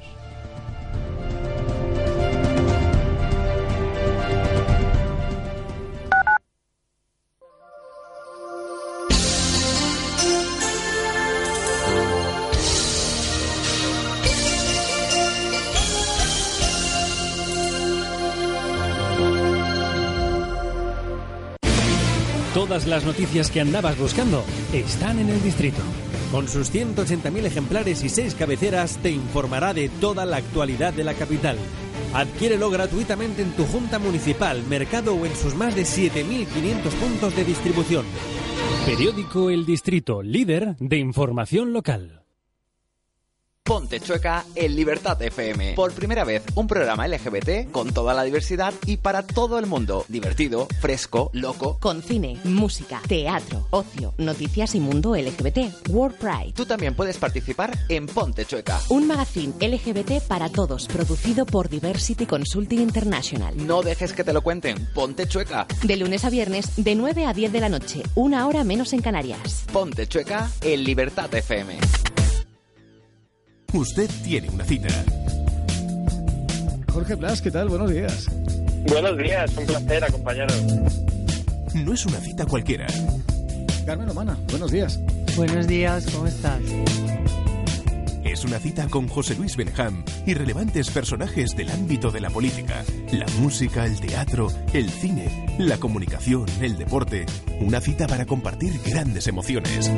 [22.94, 25.82] Las noticias que andabas buscando están en el distrito.
[26.32, 31.16] Con sus 180.000 ejemplares y 6 cabeceras te informará de toda la actualidad de la
[31.16, 31.58] capital.
[32.14, 37.44] Adquiérelo gratuitamente en tu junta municipal, mercado o en sus más de 7.500 puntos de
[37.44, 38.06] distribución.
[38.86, 42.23] Periódico El Distrito, líder de información local.
[43.66, 45.76] Ponte Chueca en Libertad FM.
[45.76, 50.04] Por primera vez, un programa LGBT con toda la diversidad y para todo el mundo.
[50.10, 51.78] Divertido, fresco, loco.
[51.80, 55.90] Con cine, música, teatro, ocio, noticias y mundo LGBT.
[55.90, 56.54] World Pride.
[56.54, 58.82] Tú también puedes participar en Ponte Chueca.
[58.90, 63.56] Un magazine LGBT para todos, producido por Diversity Consulting International.
[63.66, 64.90] No dejes que te lo cuenten.
[64.94, 65.68] Ponte Chueca.
[65.84, 69.02] De lunes a viernes, de 9 a 10 de la noche, una hora menos en
[69.02, 69.64] Canarias.
[69.72, 71.80] Ponte Chueca en Libertad FM
[73.74, 74.90] usted tiene una cita.
[76.92, 77.70] Jorge Blas, ¿qué tal?
[77.70, 78.28] Buenos días.
[78.88, 80.64] Buenos días, un placer acompañaros.
[81.74, 82.86] No es una cita cualquiera.
[83.86, 85.00] Carmen Omana, buenos días.
[85.36, 86.62] Buenos días, ¿cómo estás?
[88.24, 92.84] Es una cita con José Luis Benham y relevantes personajes del ámbito de la política,
[93.12, 97.26] la música, el teatro, el cine, la comunicación, el deporte.
[97.60, 99.92] Una cita para compartir grandes emociones.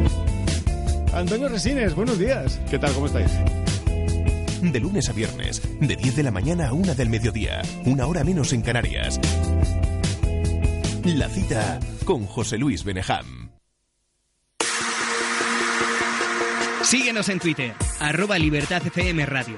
[1.14, 2.60] Antonio Resines, buenos días.
[2.70, 2.94] ¿Qué tal?
[2.94, 3.32] ¿Cómo estáis?
[4.72, 8.24] De lunes a viernes, de 10 de la mañana a 1 del mediodía, una hora
[8.24, 9.20] menos en Canarias.
[11.04, 13.52] La cita con José Luis Benejam.
[16.82, 18.82] Síguenos en Twitter, arroba Libertad
[19.26, 19.58] Radio.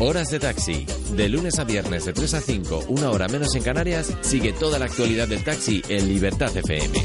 [0.00, 0.86] Horas de taxi.
[1.16, 4.78] De lunes a viernes de 3 a 5, una hora menos en Canarias, sigue toda
[4.78, 6.98] la actualidad del taxi en Libertad FM.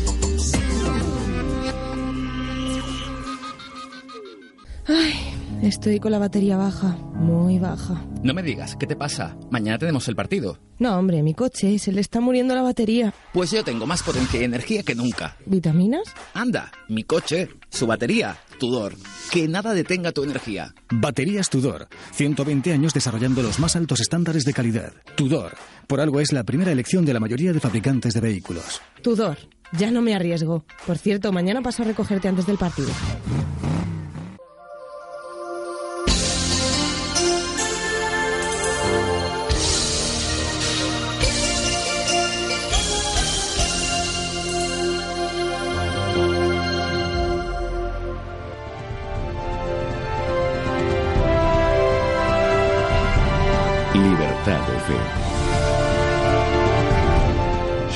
[4.87, 5.28] Ay,
[5.61, 8.01] estoy con la batería baja, muy baja.
[8.23, 9.37] No me digas, ¿qué te pasa?
[9.49, 10.59] Mañana tenemos el partido.
[10.77, 13.13] No, hombre, mi coche se le está muriendo la batería.
[13.33, 15.35] Pues yo tengo más potencia y energía que nunca.
[15.45, 16.03] ¿Vitaminas?
[16.33, 18.93] Anda, mi coche, su batería, Tudor.
[19.31, 20.73] Que nada detenga tu energía.
[20.91, 21.87] Baterías Tudor.
[22.11, 24.93] 120 años desarrollando los más altos estándares de calidad.
[25.15, 25.53] Tudor.
[25.87, 28.81] Por algo es la primera elección de la mayoría de fabricantes de vehículos.
[29.01, 29.37] Tudor.
[29.71, 30.65] Ya no me arriesgo.
[30.87, 32.89] Por cierto, mañana paso a recogerte antes del partido.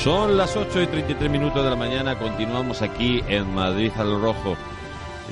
[0.04, 4.54] Son las 8 y 33 minutos de la mañana, continuamos aquí en Madrid al Rojo.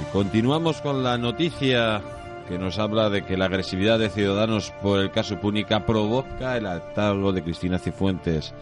[0.01, 2.01] Y continuamos con la noticia
[2.49, 6.67] que nos habla de que la agresividad de ciudadanos por el caso Púnica provoca el
[6.67, 8.55] atargo de Cristina Cifuentes.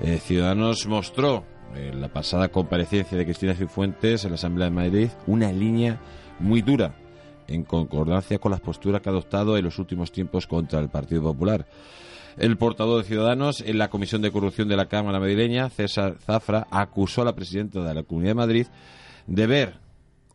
[0.00, 1.44] Eh, ciudadanos mostró
[1.74, 6.00] en la pasada comparecencia de Cristina Cifuentes en la Asamblea de Madrid una línea
[6.40, 6.92] muy dura
[7.48, 11.22] en concordancia con las posturas que ha adoptado en los últimos tiempos contra el Partido
[11.22, 11.66] Popular.
[12.38, 16.66] El portavoz de Ciudadanos en la Comisión de Corrupción de la Cámara Madrileña, César Zafra,
[16.70, 18.66] acusó a la presidenta de la Comunidad de Madrid
[19.26, 19.78] de ver,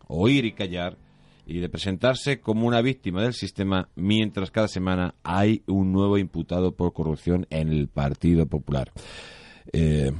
[0.08, 0.98] oír y callar
[1.46, 6.72] y de presentarse como una víctima del sistema mientras cada semana hay un nuevo imputado
[6.72, 8.92] por corrupción en el Partido Popular.
[9.72, 10.12] Eh,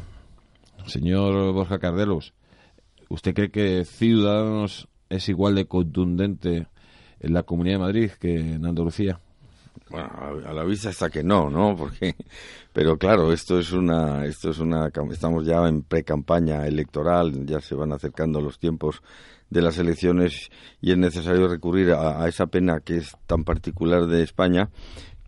[0.86, 2.36] señor Borja Cardelos,
[3.10, 6.68] ¿usted cree que Ciudadanos es igual de contundente
[7.20, 9.20] en la Comunidad de Madrid que en Andalucía?
[9.92, 10.10] Bueno,
[10.48, 11.76] a la vista está que no, ¿no?
[11.78, 12.16] Porque,
[12.72, 17.76] pero claro, esto es una, esto es una, estamos ya en pre-campaña electoral, ya se
[17.76, 19.02] van acercando los tiempos
[19.50, 20.50] de las elecciones
[20.80, 24.70] y es necesario recurrir a, a esa pena que es tan particular de España,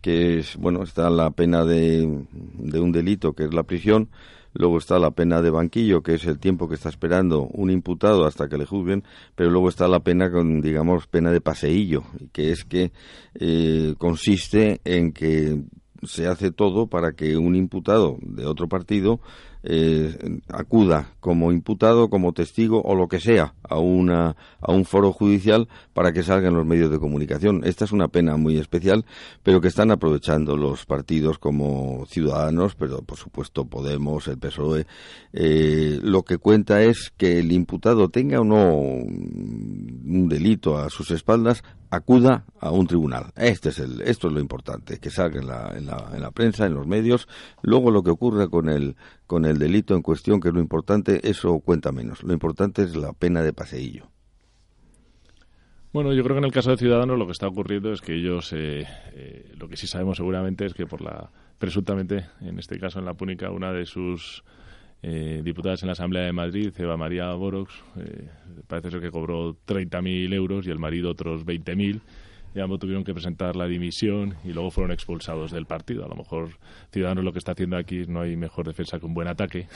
[0.00, 4.08] que es, bueno, está la pena de, de un delito, que es la prisión,
[4.54, 8.24] luego está la pena de banquillo, que es el tiempo que está esperando un imputado
[8.24, 12.52] hasta que le juzguen, pero luego está la pena con, digamos, pena de paseillo, que
[12.52, 12.92] es que
[13.34, 15.62] eh, consiste en que
[16.04, 19.20] se hace todo para que un imputado de otro partido
[19.64, 20.14] eh,
[20.48, 25.68] acuda como imputado, como testigo o lo que sea a, una, a un foro judicial
[25.92, 27.62] para que salgan los medios de comunicación.
[27.64, 29.04] Esta es una pena muy especial,
[29.42, 34.86] pero que están aprovechando los partidos como ciudadanos, pero por supuesto Podemos, el PSOE.
[35.32, 41.10] Eh, lo que cuenta es que el imputado tenga o no un delito a sus
[41.10, 41.62] espaldas,
[41.94, 43.32] acuda a un tribunal.
[43.36, 46.30] Este es el, esto es lo importante, que salga en la, en la, en la
[46.30, 47.28] prensa, en los medios.
[47.62, 51.28] Luego lo que ocurre con el, con el delito en cuestión, que es lo importante,
[51.28, 52.22] eso cuenta menos.
[52.22, 54.08] Lo importante es la pena de paseillo.
[55.92, 58.16] Bueno, yo creo que en el caso de Ciudadanos lo que está ocurriendo es que
[58.16, 62.80] ellos, eh, eh, lo que sí sabemos seguramente es que por la, presuntamente, en este
[62.80, 64.42] caso en la Púnica, una de sus
[65.06, 68.26] eh, diputadas en la Asamblea de Madrid, Eva María Borox, eh,
[68.66, 72.00] parece ser que cobró 30.000 euros y el marido otros 20.000.
[72.54, 76.06] Y ambos tuvieron que presentar la dimisión y luego fueron expulsados del partido.
[76.06, 76.50] A lo mejor
[76.90, 79.66] Ciudadanos lo que está haciendo aquí no hay mejor defensa que un buen ataque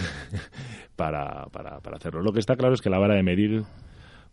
[0.96, 2.22] para, para, para hacerlo.
[2.22, 3.64] Lo que está claro es que la vara de medir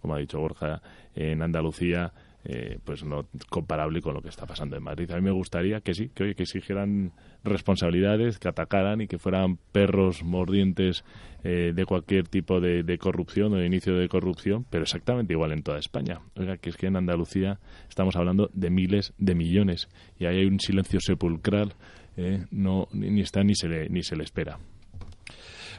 [0.05, 0.83] como ha dicho Borja,
[1.15, 2.13] en Andalucía,
[2.45, 5.09] eh, pues no comparable con lo que está pasando en Madrid.
[5.11, 7.11] A mí me gustaría que sí, que oye, que exigieran
[7.43, 11.03] responsabilidades, que atacaran y que fueran perros mordientes
[11.43, 15.53] eh, de cualquier tipo de, de corrupción o de inicio de corrupción, pero exactamente igual
[15.53, 16.21] en toda España.
[16.35, 20.45] Oiga, que es que en Andalucía estamos hablando de miles de millones y ahí hay
[20.45, 21.73] un silencio sepulcral,
[22.17, 24.59] eh, no ni, está ni se le ni se le espera.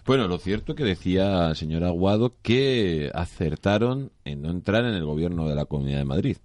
[0.04, 5.04] Bueno, lo cierto que decía el señor Aguado que acertaron en no entrar en el
[5.04, 6.36] gobierno de la Comunidad de Madrid.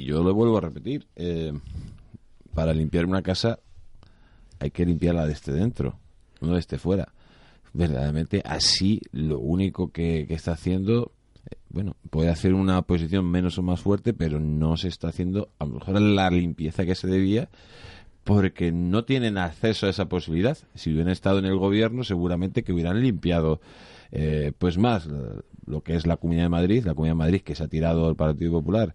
[0.00, 1.06] Y yo lo vuelvo a repetir.
[1.16, 1.52] eh,
[2.54, 3.60] para limpiar una casa
[4.58, 5.98] hay que limpiarla desde dentro,
[6.40, 7.12] no desde fuera.
[7.72, 11.12] Verdaderamente así lo único que, está haciendo,
[11.50, 15.50] eh, bueno, puede hacer una posición menos o más fuerte, pero no se está haciendo
[15.58, 17.50] a lo mejor la limpieza que se debía
[18.24, 20.56] porque no tienen acceso a esa posibilidad.
[20.74, 23.60] Si hubieran estado en el gobierno, seguramente que hubieran limpiado
[24.12, 25.08] eh, pues más
[25.70, 28.06] lo que es la Comunidad de Madrid, la Comunidad de Madrid que se ha tirado
[28.08, 28.94] al Partido Popular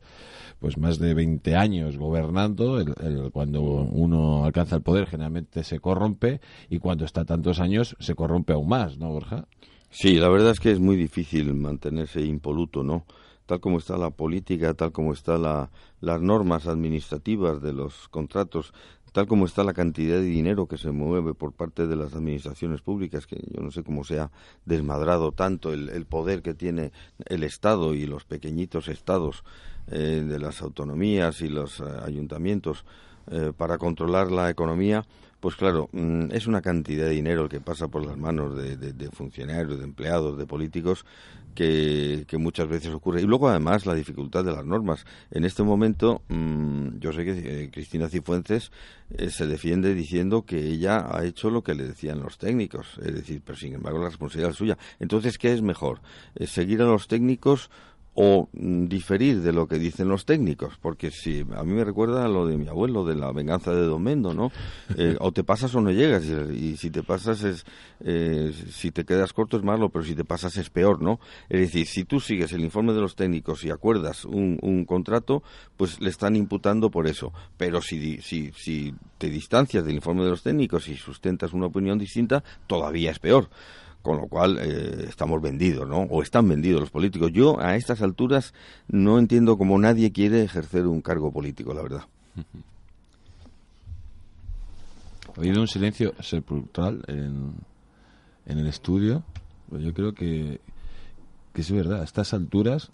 [0.59, 6.39] pues más de 20 años gobernando, el- cuando uno alcanza el poder generalmente se corrompe
[6.69, 9.47] y cuando está tantos años se corrompe aún más, ¿no, Borja?
[9.89, 13.05] Sí, la verdad es que es muy difícil mantenerse impoluto, ¿no?
[13.45, 15.69] Tal como está la política, tal como están la,
[16.01, 18.73] las normas administrativas de los contratos,
[19.15, 22.81] tal como está la cantidad de dinero que se mueve por parte de las administraciones
[22.81, 24.29] públicas, que yo no sé cómo se ha
[24.65, 26.91] desmadrado tanto el, poder que tiene
[27.27, 29.45] el Estado y los pequeñitos estados
[29.87, 32.83] eh, de las autonomías y los eh, ayuntamientos
[33.31, 35.05] eh, para controlar la economía,
[35.39, 39.09] pues claro, mm, es una cantidad de dinero el que pasa por las manos de
[39.13, 41.05] funcionarios, de empleados, de políticos,
[41.55, 43.21] que, muchas veces ocurre.
[43.21, 45.05] Y luego, además, la dificultad de las normas.
[45.31, 48.71] En este momento, mm, yo sé que eh, Cristina Cifuentes
[49.17, 52.99] eh, se defiende diciendo que ella ha hecho lo que le decían los técnicos.
[53.01, 54.77] Es decir, pero sin embargo, la responsabilidad es suya.
[54.99, 56.01] Entonces, ¿qué es mejor?
[56.45, 57.69] ¿Seguir a los técnicos?
[58.15, 62.27] O mm, diferir de lo que dicen los técnicos, porque si a mí me recuerda
[62.29, 64.51] lo de mi abuelo, de la venganza de Domendo, ¿no?
[64.97, 67.65] Eh, o te pasas o no llegas, y, si te pasas es,
[67.99, 71.19] eh, si te quedas corto es malo, pero si te pasas es peor, ¿no?
[71.49, 75.43] Es decir, si tú sigues el informe de los técnicos y acuerdas un, un contrato,
[75.75, 80.29] pues le están imputando por eso, pero si, si, si te distancias del informe de
[80.29, 83.49] los técnicos y sustentas una opinión distinta, todavía es peor
[84.05, 86.01] con lo cual eh, estamos vendidos, ¿no?
[86.03, 87.31] O están vendidos los políticos.
[87.33, 88.53] Yo a estas alturas
[88.87, 92.03] no entiendo cómo nadie quiere ejercer un cargo político, la verdad.
[95.27, 97.55] Ha habido un silencio sepulcral en,
[98.45, 99.23] en el estudio.
[99.71, 100.61] Yo creo que,
[101.51, 102.01] que es verdad.
[102.01, 102.91] A estas alturas,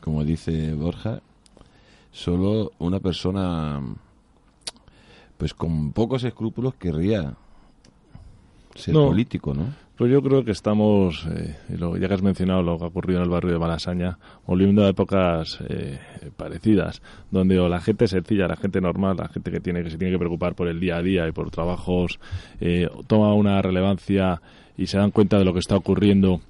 [0.00, 1.20] como dice Borja,
[2.10, 3.82] solo una persona
[5.36, 7.36] pues con pocos escrúpulos querría
[8.74, 9.66] ser político, ¿no?
[9.96, 13.24] Pues yo creo que estamos, eh, ya que has mencionado lo que ha ocurrido en
[13.24, 15.98] el barrio de Malasaña, volviendo a épocas eh,
[16.36, 20.12] parecidas, donde la gente sencilla, la gente normal, la gente que tiene que se tiene
[20.12, 22.18] que preocupar por el día a día y por trabajos,
[22.60, 24.40] eh, toma una relevancia
[24.76, 26.40] y se dan cuenta de lo que está ocurriendo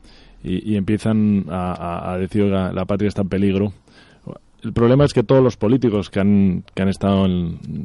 [0.44, 3.72] y, empiezan a, a decir, la patria está en peligro
[4.62, 7.26] el problema es que todos los políticos que han, que han estado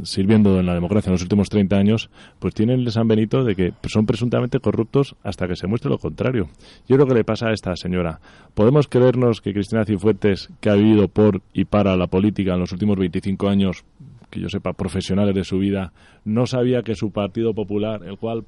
[0.03, 2.09] sirviendo en la democracia en los últimos 30 años,
[2.39, 5.97] pues tienen el San Benito de que son presuntamente corruptos hasta que se muestre lo
[5.97, 6.49] contrario.
[6.87, 8.19] Yo creo que le pasa a esta señora.
[8.53, 12.71] ¿Podemos creernos que Cristina Cifuentes, que ha vivido por y para la política en los
[12.71, 13.83] últimos 25 años,
[14.29, 15.93] que yo sepa, profesionales de su vida,
[16.25, 18.45] no sabía que su Partido Popular, el cual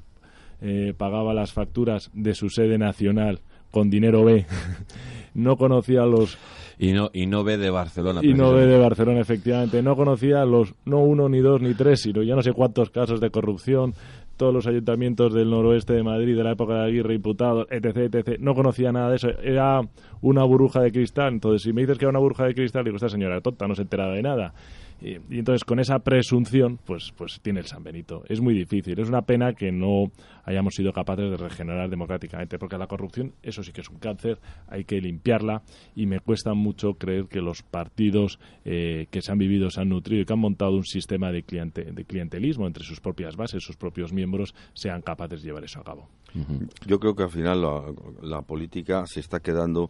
[0.61, 3.39] eh, pagaba las facturas de su sede nacional
[3.71, 4.45] con dinero B,
[5.33, 6.37] no conocía los
[6.81, 8.21] y no, y no ve de Barcelona.
[8.23, 9.83] Y no ve de Barcelona, efectivamente.
[9.83, 13.19] No conocía los, no uno, ni dos, ni tres, sino ya no sé cuántos casos
[13.19, 13.93] de corrupción,
[14.37, 18.39] todos los ayuntamientos del noroeste de Madrid de la época de Aguirre, imputados, etc., etc.
[18.39, 19.27] No conocía nada de eso.
[19.43, 19.81] Era
[20.21, 21.33] una burbuja de cristal.
[21.33, 23.75] Entonces, si me dices que era una burbuja de cristal, digo, esta señora tonta, no
[23.75, 24.53] se entera de nada.
[25.01, 28.23] Y, entonces con esa presunción, pues, pues tiene el San Benito.
[28.27, 28.99] Es muy difícil.
[28.99, 30.11] Es una pena que no
[30.43, 34.39] hayamos sido capaces de regenerar democráticamente, porque la corrupción, eso sí que es un cáncer,
[34.67, 35.61] hay que limpiarla
[35.95, 39.89] y me cuesta mucho creer que los partidos eh, que se han vivido, se han
[39.89, 43.63] nutrido y que han montado un sistema de, cliente, de clientelismo entre sus propias bases,
[43.63, 46.09] sus propios miembros, sean capaces de llevar eso a cabo.
[46.85, 47.65] Yo creo que al final
[48.21, 49.89] la política se está quedando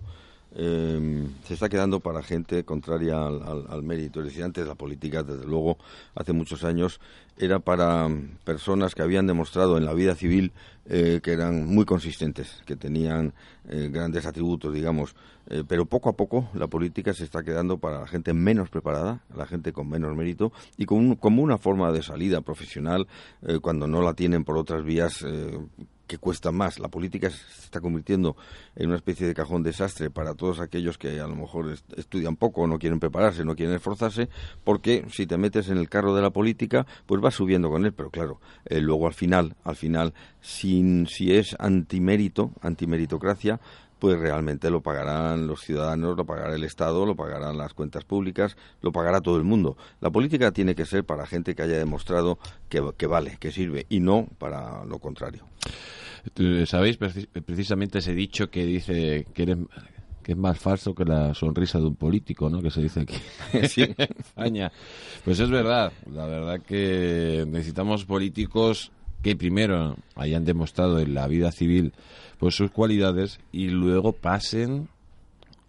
[0.56, 4.20] eh, se está quedando para gente contraria al, mérito.
[4.20, 5.78] Es decir, antes la política, desde luego,
[6.16, 7.00] hace muchos años,
[7.38, 8.10] era para
[8.44, 10.52] personas que habían demostrado en la vida civil
[10.92, 13.34] eh, que eran muy consistentes, que tenían
[13.70, 15.16] eh, grandes atributos, digamos.
[15.48, 19.22] Eh, pero poco a poco la política se está quedando para la gente menos preparada,
[19.36, 23.08] la gente con menos mérito y con como una forma de salida profesional
[23.62, 25.26] cuando no la tienen por otras vías
[26.10, 26.80] que cuesta más.
[26.80, 28.36] La política se está convirtiendo
[28.76, 32.68] en una especie de cajón desastre para todos aquellos que a lo mejor estudian poco,
[32.68, 34.28] no quieren prepararse, no quieren esforzarse,
[34.64, 37.94] porque si te metes en el carro de la política, pues vas subiendo con él.
[37.94, 43.60] Pero claro, eh, luego al final, al final, sin, si es antimérito, antimeritocracia,
[44.00, 48.56] pues realmente lo pagarán los ciudadanos, lo pagará el Estado, lo pagarán las cuentas públicas,
[48.82, 49.78] lo pagará todo el mundo.
[50.02, 52.40] La política tiene que ser para gente que haya demostrado
[52.70, 55.44] que, que vale, que sirve, y no para lo contrario.
[56.66, 59.58] ¿Sabéis precisamente ese dicho que dice que
[60.30, 62.62] que es más falso que la sonrisa de un político, ¿no?
[62.62, 63.16] Que se dice aquí
[63.54, 64.72] en España.
[65.24, 68.92] Pues es verdad, la verdad que necesitamos políticos
[69.24, 71.94] que primero hayan demostrado en la vida civil
[72.40, 74.88] pues sus cualidades y luego pasen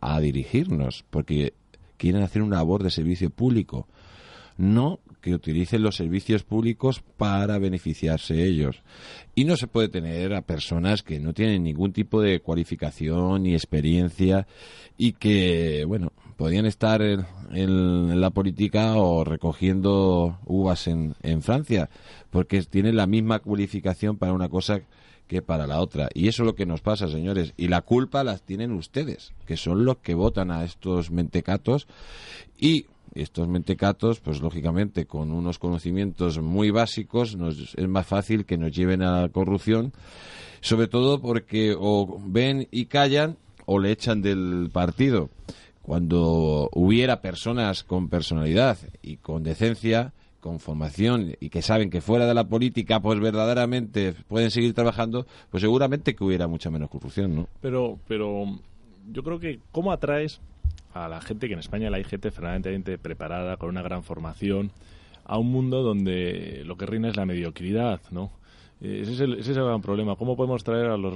[0.01, 1.53] a dirigirnos, porque
[1.99, 3.87] quieren hacer una labor de servicio público,
[4.57, 8.83] no que utilicen los servicios públicos para beneficiarse ellos.
[9.35, 13.53] Y no se puede tener a personas que no tienen ningún tipo de cualificación ni
[13.53, 14.47] experiencia
[14.97, 21.91] y que, bueno, podían estar en, la política o recogiendo uvas en, en Francia,
[22.31, 24.81] porque tienen la misma cualificación para una cosa
[25.31, 26.09] que para la otra.
[26.13, 27.55] Y eso es lo que nos pasa, señores.
[27.57, 31.87] Y la culpa la tienen ustedes, que son los que votan a estos mentecatos.
[32.59, 38.59] Y estos mentecatos, pues lógicamente con unos conocimientos muy básicos, nos, es más fácil que
[38.59, 39.93] nos lleven a la corrupción,
[40.63, 45.31] sobre todo porque o ven y callan o le echan del partido.
[45.81, 52.27] Cuando hubiera personas con personalidad y con decencia con formación y que saben que fuera
[52.27, 57.35] de la política pues verdaderamente pueden seguir trabajando, pues seguramente que hubiera mucha menos corrupción,
[57.37, 57.49] ¿no?
[57.61, 58.45] Pero, pero
[59.13, 60.41] yo creo que cómo atraes
[60.95, 64.73] a la gente que en España hay gente fervientemente preparada, con una gran formación,
[65.25, 68.33] a un mundo donde lo que reina es la mediocridad, ¿no?
[68.81, 70.17] Eh, ese es, el, ese es el gran problema.
[70.17, 71.15] ¿Cómo podemos traer a los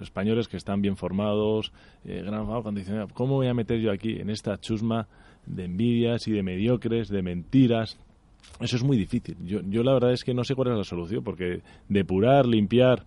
[0.00, 1.72] españoles que están bien formados,
[2.04, 3.08] eh, gran condicionado?
[3.12, 5.08] ¿Cómo voy a meter yo aquí en esta chusma
[5.46, 7.98] de envidias y de mediocres, de mentiras?
[8.60, 9.36] Eso es muy difícil.
[9.44, 13.06] Yo, yo la verdad es que no sé cuál es la solución, porque depurar, limpiar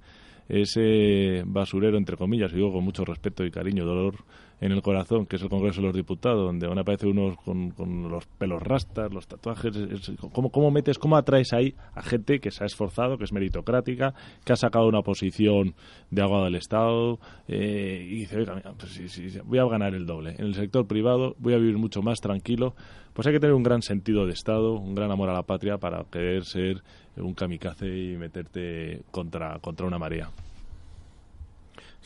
[0.49, 4.15] ese basurero, entre comillas, y digo con mucho respeto y cariño, dolor
[4.64, 7.36] en el corazón, que es el Congreso de los Diputados, donde van a aparecer unos
[7.36, 9.74] con, los pelos rastas, los tatuajes.
[10.32, 14.14] ¿cómo, ¿Cómo metes, cómo atraes ahí a gente que se ha esforzado, que es meritocrática,
[14.45, 15.76] que ha sacado una posición
[16.11, 18.45] de agua del Estado eh, y dice,
[18.78, 20.36] pues voy a ganar el doble.
[20.38, 22.74] En el sector privado voy a vivir mucho más tranquilo.
[23.14, 25.78] Pues hay que tener un gran sentido de Estado, un gran amor a la patria
[25.78, 26.82] para querer ser
[27.18, 30.32] un kamikaze y meterte contra, contra una marea.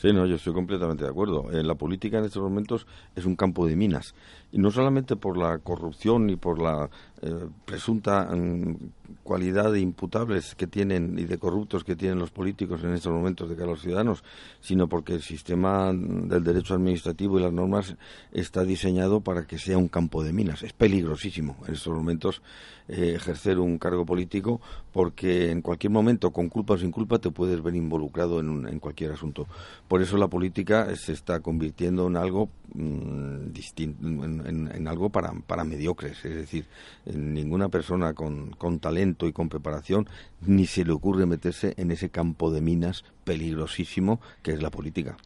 [0.00, 1.50] Sí, no, yo estoy completamente de acuerdo.
[1.50, 2.86] Eh, la política en estos momentos
[3.16, 4.14] es un campo de minas.
[4.50, 6.88] Y no solamente por la corrupción y por la
[7.20, 8.76] eh, presunta mm,
[9.22, 13.48] cualidad de imputables que tienen y de corruptos que tienen los políticos en estos momentos
[13.48, 14.22] de cara a los ciudadanos,
[14.60, 17.96] sino porque el sistema del derecho administrativo y las normas
[18.32, 20.62] está diseñado para que sea un campo de minas.
[20.62, 22.40] Es peligrosísimo en estos momentos
[22.88, 24.60] eh, ejercer un cargo político
[24.92, 29.12] porque en cualquier momento, con culpa o sin culpa, te puedes ver involucrado en, cualquier
[29.12, 29.46] asunto.
[29.86, 34.37] Por eso la política se está convirtiendo en algo mm, distinto, en,
[34.86, 36.66] algo para, para mediocres, es decir,
[37.06, 40.08] ninguna persona con, con talento y con preparación
[40.40, 45.16] ni se le ocurre meterse en ese campo de minas peligrosísimo que es la política.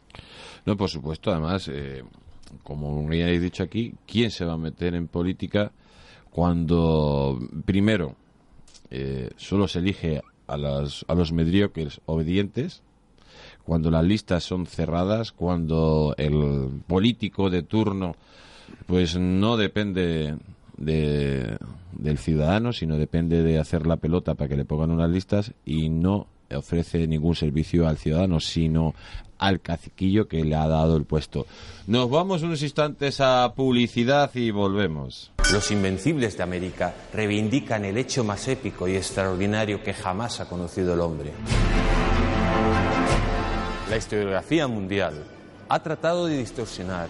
[0.65, 2.03] No, por supuesto, además, eh,
[2.63, 5.71] como ya he dicho aquí, ¿quién se va a meter en política
[6.29, 8.15] cuando, primero,
[8.89, 12.81] eh, solo se elige a, las, a los mediocres obedientes,
[13.65, 18.15] cuando las listas son cerradas, cuando el político de turno
[18.85, 20.35] pues no depende
[20.77, 21.57] de,
[21.91, 25.89] del ciudadano, sino depende de hacer la pelota para que le pongan unas listas y
[25.89, 28.93] no ofrece ningún servicio al ciudadano, sino
[29.37, 31.45] al caciquillo que le ha dado el puesto.
[31.87, 35.31] Nos vamos unos instantes a publicidad y volvemos.
[35.51, 40.93] Los invencibles de América reivindican el hecho más épico y extraordinario que jamás ha conocido
[40.93, 41.31] el hombre.
[43.89, 45.13] La historiografía mundial
[45.67, 47.09] ha tratado de distorsionar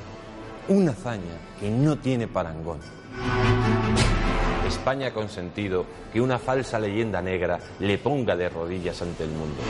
[0.68, 2.80] una hazaña que no tiene parangón.
[4.68, 9.61] España ha consentido que una falsa leyenda negra le ponga de rodillas ante el mundo.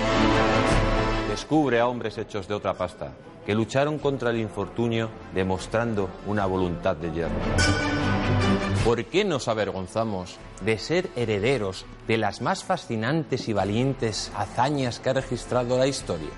[1.30, 3.12] Descubre a hombres hechos de otra pasta,
[3.46, 7.36] que lucharon contra el infortunio demostrando una voluntad de hierro.
[8.86, 15.10] ¿Por qué nos avergonzamos de ser herederos de las más fascinantes y valientes hazañas que
[15.10, 16.32] ha registrado la historia?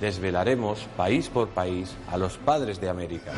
[0.00, 3.32] Desvelaremos país por país a los padres de América.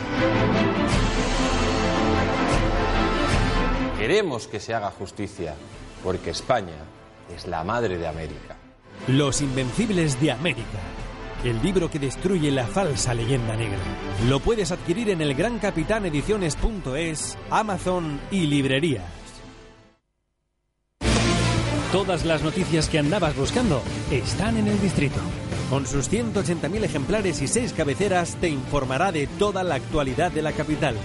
[3.98, 5.54] Queremos que se haga justicia,
[6.02, 6.76] porque España
[7.34, 8.56] es la madre de América.
[9.08, 10.78] Los Invencibles de América.
[11.44, 13.78] El libro que destruye la falsa leyenda negra.
[14.28, 19.04] Lo puedes adquirir en el grancapitanediciones.es, Amazon y librerías.
[21.92, 25.20] Todas las noticias que andabas buscando están en el distrito.
[25.70, 30.52] Con sus 180.000 ejemplares y 6 cabeceras te informará de toda la actualidad de la
[30.52, 30.96] capital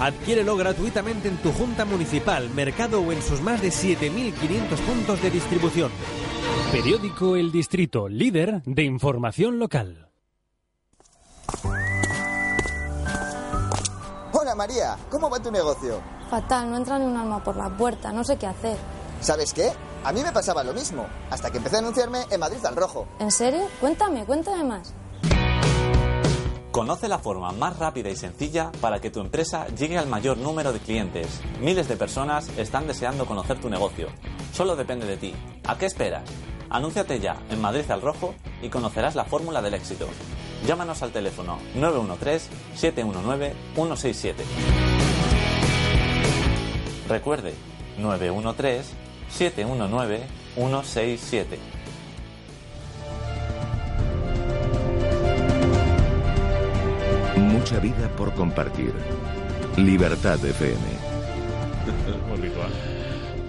[0.00, 5.30] Adquiérelo gratuitamente en tu junta municipal, mercado o en sus más de 7.500 puntos de
[5.30, 5.92] distribución.
[6.72, 10.10] Periódico El Distrito, líder de información local.
[14.32, 16.02] Hola María, ¿cómo va tu negocio?
[16.28, 18.76] Fatal, no entra ni un alma por la puerta, no sé qué hacer.
[19.20, 19.70] ¿Sabes qué?
[20.04, 23.08] A mí me pasaba lo mismo, hasta que empecé a anunciarme en Madrid al Rojo.
[23.20, 23.66] ¿En serio?
[23.80, 24.92] Cuéntame, cuéntame más.
[26.70, 30.74] Conoce la forma más rápida y sencilla para que tu empresa llegue al mayor número
[30.74, 31.40] de clientes.
[31.58, 34.08] Miles de personas están deseando conocer tu negocio.
[34.52, 35.34] Solo depende de ti.
[35.66, 36.24] ¿A qué esperas?
[36.68, 40.06] Anúnciate ya en Madrid al Rojo y conocerás la fórmula del éxito.
[40.66, 44.34] Llámanos al teléfono 913-719-167.
[47.08, 47.54] Recuerde,
[49.34, 51.58] 913-719-167.
[57.36, 58.92] Mucha vida por compartir.
[59.76, 60.78] Libertad FM.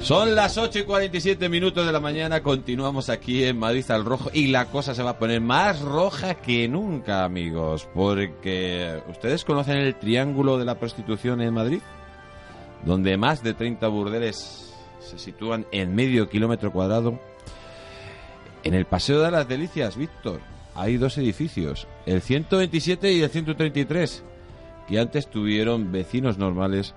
[0.01, 4.29] Son las 8 y 47 minutos de la mañana, continuamos aquí en Madrid al rojo
[4.31, 9.77] y la cosa se va a poner más roja que nunca, amigos, porque ¿ustedes conocen
[9.77, 11.81] el triángulo de la prostitución en Madrid?
[12.85, 14.64] donde más de 30 burdeles
[15.17, 17.19] se sitúan en medio kilómetro cuadrado.
[18.63, 20.39] En el Paseo de las Delicias, Víctor,
[20.75, 24.23] hay dos edificios, el 127 y el 133,
[24.87, 26.93] que antes tuvieron vecinos normales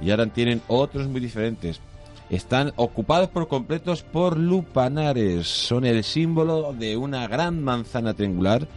[0.00, 1.80] y ahora tienen otros muy diferentes.
[2.30, 5.48] Están ocupados por completos por lupanares.
[5.48, 8.68] Son el símbolo de una gran manzana triangular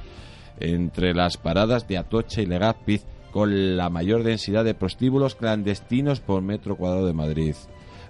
[0.60, 6.42] entre las paradas de Atocha y Legazpi con la mayor densidad de prostíbulos clandestinos por
[6.42, 7.56] metro cuadrado de Madrid.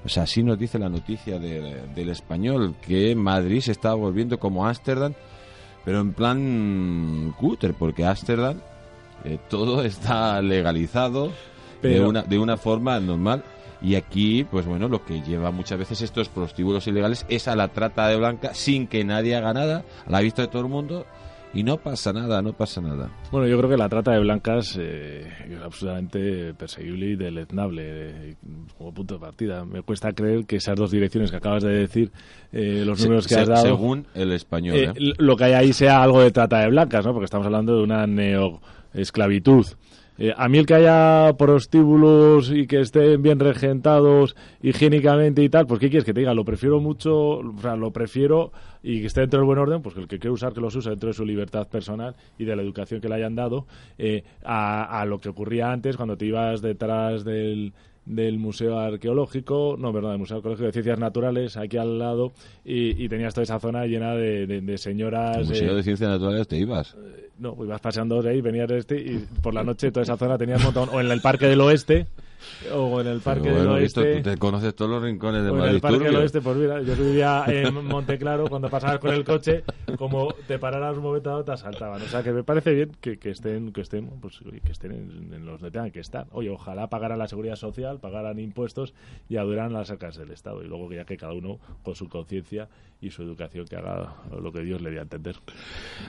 [0.05, 4.37] O sea, así nos dice la noticia de- del español, que Madrid se está volviendo
[4.39, 5.13] como Ámsterdam,
[5.85, 8.57] pero en plan cúter, porque Ámsterdam
[9.25, 11.31] eh, todo está legalizado
[11.81, 13.43] de, una, de una forma normal.
[13.81, 17.67] Y aquí, pues bueno, lo que lleva muchas veces estos prostíbulos ilegales es a la
[17.67, 21.05] trata de blanca sin que nadie haga nada, a la vista de todo el mundo,
[21.53, 23.09] y no pasa nada, no pasa nada.
[23.31, 28.35] Bueno, yo creo que la trata de blancas eh, es absolutamente perseguible y deleznable eh,
[28.77, 29.63] como punto de partida.
[29.65, 32.11] Me cuesta creer que esas dos direcciones que acabas de decir,
[32.51, 33.63] eh, los Se- números que se- has dado...
[33.63, 35.13] según el español, eh, ¿eh?
[35.17, 37.13] Lo que hay ahí sea algo de trata de blancas, ¿no?
[37.13, 39.65] Porque estamos hablando de una neoesclavitud.
[40.17, 45.65] Eh, a mí el que haya prostíbulos y que estén bien regentados higiénicamente y tal,
[45.65, 46.33] pues ¿qué quieres que te diga?
[46.33, 48.51] Lo prefiero mucho, o sea, lo prefiero
[48.83, 50.75] y que esté dentro del buen orden, pues que el que quiere usar que los
[50.75, 53.65] use dentro de su libertad personal y de la educación que le hayan dado,
[53.97, 57.73] eh, a, a lo que ocurría antes cuando te ibas detrás del
[58.05, 62.33] del Museo Arqueológico, no, perdón, del Museo Arqueológico de Ciencias Naturales, aquí al lado,
[62.65, 65.37] y, y tenías toda esa zona llena de, de- de señoras...
[65.37, 66.95] Al Museo eh, de Ciencias Naturales te ibas.
[67.39, 70.37] no, ibas paseando de ahí, venías de este y por la noche toda esa zona
[70.37, 72.07] tenías montón, o en el Parque del Oeste,
[72.73, 74.01] o en el Parque del Oeste...
[74.01, 76.15] Víctor, tú te conoces todos los rincones de o en el Parque del.
[76.15, 79.63] Oeste, pues mira, yo vivía en Monteclaro, cuando pasabas con el coche,
[79.97, 82.01] como te pararas un momento dado, te asaltaban.
[82.01, 85.33] O sea, que me parece bien que, que estén, que estén, pues, que estén en,
[85.33, 86.27] en los que tengan que estar.
[86.31, 88.93] Oye, ojalá pagaran la seguridad social, pagaran impuestos
[89.29, 90.63] y adoraran las arcas del Estado.
[90.63, 92.67] Y luego que ya que cada uno, con su conciencia
[93.01, 95.35] y su educación, que haga lo que Dios le dé a entender.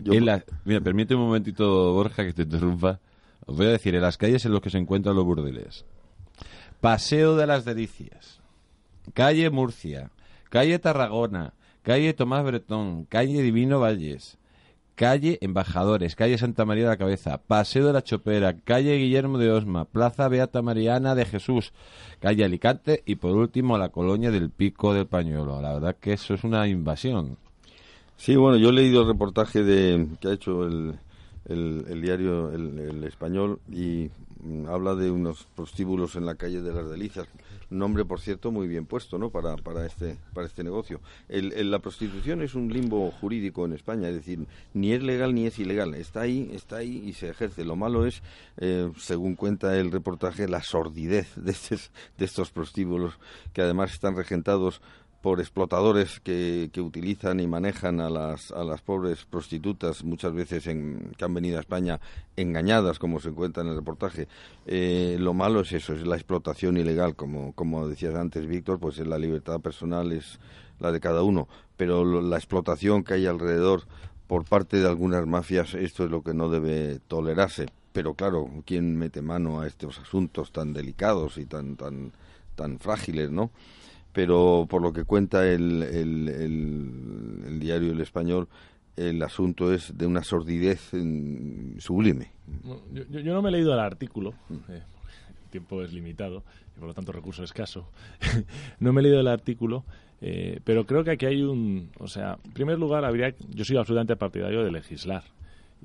[0.05, 3.01] En la- mira, permite un momentito, Borja, que te interrumpa.
[3.47, 5.85] Os voy a decir, en las calles en las que se encuentran los burdeles.
[6.85, 8.43] Paseo de las Delicias,
[9.15, 10.11] calle Murcia,
[10.51, 14.37] calle Tarragona, calle Tomás Bretón, calle Divino Valles,
[14.95, 19.51] calle Embajadores, calle Santa María de la Cabeza, Paseo de la Chopera, calle Guillermo de
[19.51, 21.73] Osma, Plaza Beata Mariana de Jesús,
[22.21, 23.03] calle Alicante.
[23.07, 25.63] Y por último la colonia del Pico del Pañuelo.
[25.63, 27.39] La verdad que eso es una invasión.
[28.19, 30.99] Sí, bueno, yo he leído el reportaje de, que ha hecho el,
[31.47, 34.11] el, diario el, Español y
[34.69, 37.27] habla de unos prostíbulos en la calle de las Delicias.
[37.71, 39.31] Nombre, por cierto, muy bien puesto, ¿no?
[39.31, 41.01] Para, para este para este negocio.
[41.29, 45.47] El, la prostitución es un limbo jurídico en España, es decir, ni es legal ni
[45.47, 45.95] es ilegal.
[45.95, 47.65] Está ahí, está ahí y se ejerce.
[47.65, 48.23] Lo malo es,
[48.59, 53.19] eh, según cuenta el reportaje, la sordidez de estos, de estos prostíbulos
[53.53, 54.81] que además están regentados
[55.25, 60.67] por explotadores que, que utilizan y manejan a las, a las pobres prostitutas, muchas veces
[60.67, 61.99] en, que han venido a España
[62.37, 64.29] engañadas, como se cuenta en el reportaje.
[64.67, 68.99] Eh, lo malo es eso, es la explotación ilegal, como, como decías antes, Víctor, pues
[68.99, 70.39] la libertad personal es
[70.79, 71.49] la de cada uno,
[71.79, 73.85] pero lo- la explotación que hay alrededor
[74.27, 77.65] por parte de algunas mafias, esto es lo que no debe tolerarse.
[77.95, 82.13] Pero claro, ¿quién mete mano a estos asuntos tan delicados y tan, tan,
[82.57, 83.51] tan frágiles, no?
[84.15, 88.49] Pero por lo que cuenta el, el, el- diario El Español,
[88.97, 92.31] el asunto es de una sordidez mm, sublime.
[93.11, 94.33] Yo no me he leído el artículo,
[94.69, 94.83] eh,
[95.45, 96.43] el tiempo es limitado
[96.77, 97.89] y por lo tanto recurso escaso.
[98.81, 99.85] no me he leído el artículo,
[100.21, 101.91] eh, pero creo que aquí hay un.
[101.99, 103.35] O sea, en primer lugar, habría.
[103.51, 105.25] Yo soy absolutamente partidario de legislar.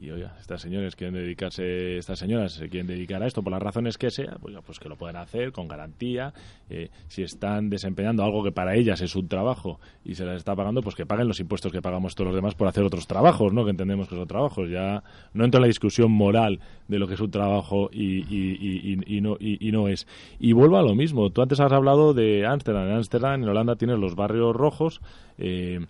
[0.01, 3.61] Y oiga, estas señores quieren dedicarse, estas señoras se quieren dedicar a esto por las
[3.61, 6.33] razones que sea, pues, pues que lo pueden hacer con garantía.
[6.69, 10.55] Eh, si están desempeñando algo que para ellas es un trabajo y se les está
[10.55, 13.51] pagando, pues que paguen los impuestos que pagamos todos los demás por hacer otros trabajos,
[13.51, 13.65] ¿no?
[13.65, 14.69] Que entendemos que son trabajos.
[14.69, 18.57] Ya no entro en la discusión moral de lo que es un trabajo y, y-
[18.57, 20.07] y- y- no, y no es.
[20.39, 21.29] Y vuelvo a lo mismo.
[21.31, 22.87] Tú antes has hablado de Ámsterdam.
[22.87, 25.01] En Ámsterdam, en Holanda, tienes los barrios rojos.
[25.37, 25.85] Eh,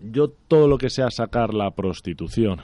[0.00, 2.60] yo todo lo que sea sacar la prostitución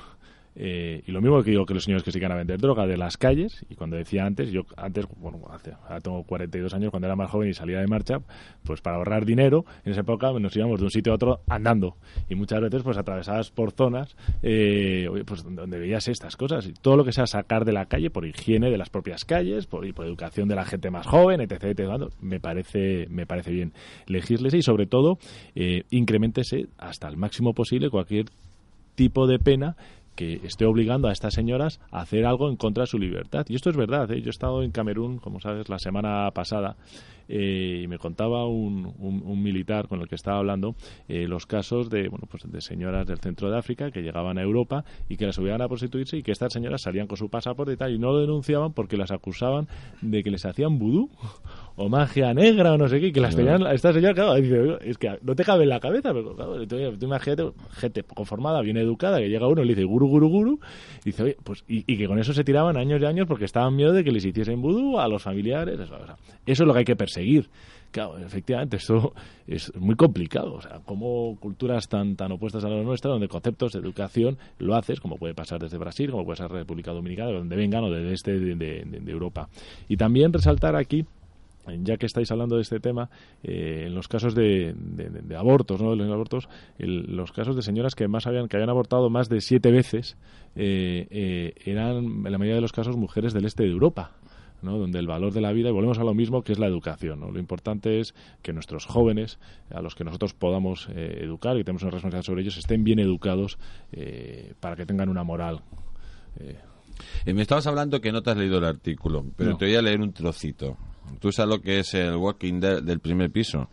[0.57, 2.97] eh, y lo mismo que digo que los señores que se a vender droga de
[2.97, 7.07] las calles y cuando decía antes yo antes bueno hace, ahora tengo 42 años cuando
[7.07, 8.19] era más joven y salía de marcha
[8.65, 11.97] pues para ahorrar dinero en esa época nos íbamos de un sitio a otro andando.
[12.29, 16.67] Y muchas veces pues atravesadas por zonas eh, pues donde, veías estas cosas.
[16.67, 19.67] Y todo lo que sea sacar de la calle por higiene de las propias calles
[19.67, 23.53] por, y por educación de la gente más joven etc, etc, me parece me parece
[23.53, 23.73] bien
[24.07, 25.19] legislese y sobre todo
[25.55, 28.27] eh, incrementese hasta el máximo posible cualquier
[28.95, 29.77] tipo de pena
[30.15, 33.47] que esté obligando a estas señoras a hacer algo en contra de su libertad.
[33.49, 34.11] Y esto es verdad.
[34.11, 34.21] ¿eh?
[34.21, 36.77] Yo he estado en Camerún, como sabes, la semana pasada
[37.33, 40.75] eh, y me contaba un, un, militar con el que estaba hablando
[41.07, 44.43] eh, los casos de bueno pues de señoras del centro de África que llegaban a
[44.43, 47.75] Europa y que las obligaban a prostituirse y que estas señoras salían con su pasaporte
[47.75, 49.69] y tal y no lo denunciaban porque las acusaban
[50.03, 51.09] de que les hacían vudú
[51.77, 55.19] o magia negra o no sé qué, que las tenían, esta señora, claro, es que
[55.23, 59.29] no te cabe en la cabeza, pero claro, tú, imagínate, gente conformada, bien educada, que
[59.29, 60.61] llega uno y le dice guru, guru, guru,
[61.01, 63.77] y dice, oye, pues, y, que con eso se tiraban años y años porque estaban
[63.77, 65.95] miedo de que les hiciesen vudú a los familiares, eso,
[66.47, 67.51] eso es lo que hay que perseguir seguir.
[67.91, 69.13] Claro, efectivamente, esto
[69.47, 70.55] es muy complicado.
[70.55, 74.77] O sea, como culturas tan, tan opuestas a la nuestra, donde conceptos de educación lo
[74.77, 78.13] haces, como puede pasar desde Brasil, como puede ser República Dominicana, donde vengan, o desde
[78.13, 79.49] este de, Europa.
[79.89, 81.05] Y también resaltar aquí
[81.83, 83.11] ya que estáis hablando de este tema,
[83.45, 84.75] eh, en los casos de,
[85.37, 85.95] abortos, ¿no?
[85.95, 86.49] los abortos,
[86.79, 90.17] los casos de señoras que más habían, que habían abortado más de siete veces,
[90.57, 94.13] eh, eh, eran en la mayoría de los casos mujeres del este de Europa.
[94.63, 94.79] ¿No?
[94.79, 97.21] donde el valor de la vida, y volvemos a lo mismo que es la educación.
[97.21, 97.31] ¿no?
[97.31, 99.39] Lo importante es que nuestros jóvenes,
[99.71, 102.99] a los que nosotros podamos eh, educar y tenemos una responsabilidad sobre ellos, estén bien
[102.99, 103.59] educados
[103.93, 105.63] eh, para que tengan una moral.
[106.39, 107.33] Eh.
[107.33, 110.01] me estabas hablando que no te has leído el artículo, pero te voy a leer
[110.01, 110.77] un trocito.
[111.19, 113.69] ¿Tú sabes lo que es el Walking Dead del primer piso?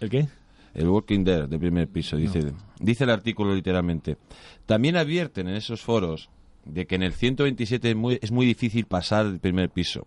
[0.00, 0.28] ¿El qué?
[0.74, 2.16] El Walking Dead del primer piso.
[2.16, 4.18] Dice, dice el artículo literalmente.
[4.66, 6.28] También advierten en esos foros
[6.64, 10.06] de que en el 127 es muy, es muy difícil pasar el primer piso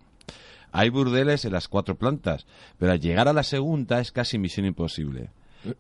[0.72, 2.46] hay burdeles en las cuatro plantas,
[2.78, 5.32] pero al llegar a la segunda es casi misión imposible.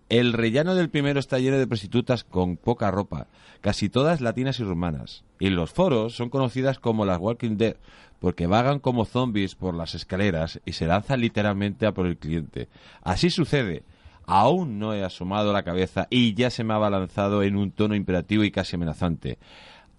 [0.10, 3.28] El rellano del primero está lleno de prostitutas con poca ropa,
[3.62, 5.24] casi todas latinas y rumanas.
[5.40, 7.78] Y los foros son conocidas como las Walking Dead,
[8.20, 12.68] porque vagan como zombies por las escaleras y se lanzan literalmente a por el cliente.
[13.02, 13.84] Así sucede.
[14.26, 17.96] Aún no he asomado la cabeza y ya se me ha abalanzado en un tono
[17.96, 19.40] imperativo y casi amenazante.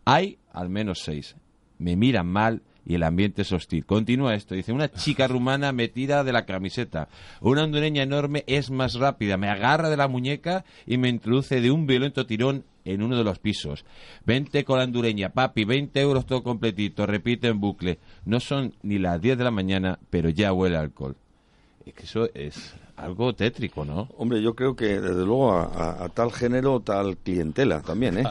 [0.05, 1.36] Hay al menos seis.
[1.78, 3.86] Me miran mal y el ambiente es hostil.
[3.86, 7.07] Continúa esto, dice, una chica rumana metida de la camiseta.
[7.41, 11.70] Una hondureña enorme es más rápida, me agarra de la muñeca y me introduce de
[11.70, 13.84] un violento tirón en uno de los pisos.
[14.26, 18.01] Vente con la hondureña, papi, 20 euros todo completito, repite en bucle.
[18.24, 21.14] No son ni las 10 de la mañana, pero ya huele alcohol.
[21.86, 24.09] Es que eso es algo tétrico, ¿no?
[24.18, 28.24] Hombre, yo creo que desde luego a, tal género, tal clientela también, ¿eh?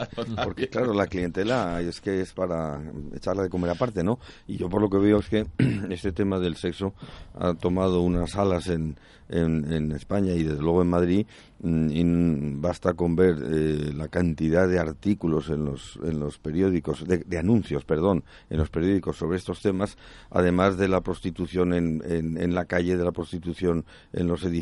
[0.44, 2.80] Porque claro, la clientela es que es para
[3.14, 4.18] echarla de comer aparte, ¿no?
[4.46, 5.46] Y yo por lo que veo es que
[5.90, 6.94] este tema del sexo
[7.34, 8.96] ha tomado unas alas en,
[9.30, 11.26] en, España y desde luego en Madrid
[11.60, 17.38] mm, basta con ver eh, la cantidad de artículos en los, en los periódicos, de,
[17.38, 19.96] anuncios, perdón, en los periódicos sobre estos temas,
[20.30, 24.59] además de la prostitución en, en, la calle, de la prostitución en los edificios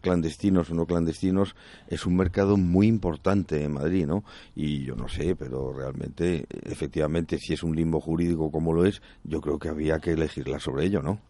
[0.00, 1.54] clandestinos o no clandestinos,
[1.88, 4.24] es un mercado muy importante en Madrid, ¿no?
[4.54, 9.02] Y yo no sé, pero realmente, efectivamente, si es un limbo jurídico como lo es,
[9.24, 11.20] yo creo que había que elegirla sobre ello, ¿no?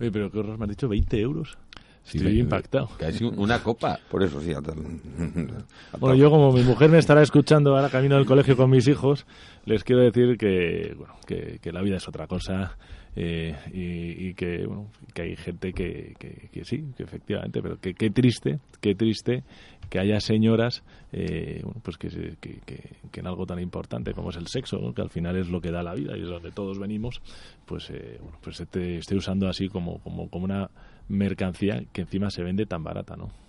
[0.00, 0.88] Oye, pero ¿qué me has dicho?
[0.88, 1.56] ¿20 euros?
[2.04, 2.90] Estoy impactado.
[2.98, 3.98] Casi una copa.
[4.10, 4.52] Por eso sí.
[5.98, 9.26] bueno, yo como mi mujer me estará escuchando ahora camino del colegio con mis hijos,
[9.64, 12.76] les quiero decir que, bueno, que, que la vida es otra cosa
[13.16, 18.10] eh, y, que, bueno, que hay gente que, que, sí, que efectivamente, pero que qué
[18.10, 19.44] triste, qué triste
[19.88, 22.08] que haya señoras eh, bueno, pues que,
[22.40, 25.60] que, que, en algo tan importante como es el sexo, que al final es lo
[25.60, 27.20] que da la vida y es donde todos venimos,
[27.66, 30.70] pues, eh, bueno, pues esté, esté usando así como, como, como una
[31.08, 33.43] mercancía que encima se vende tan barata, ¿no?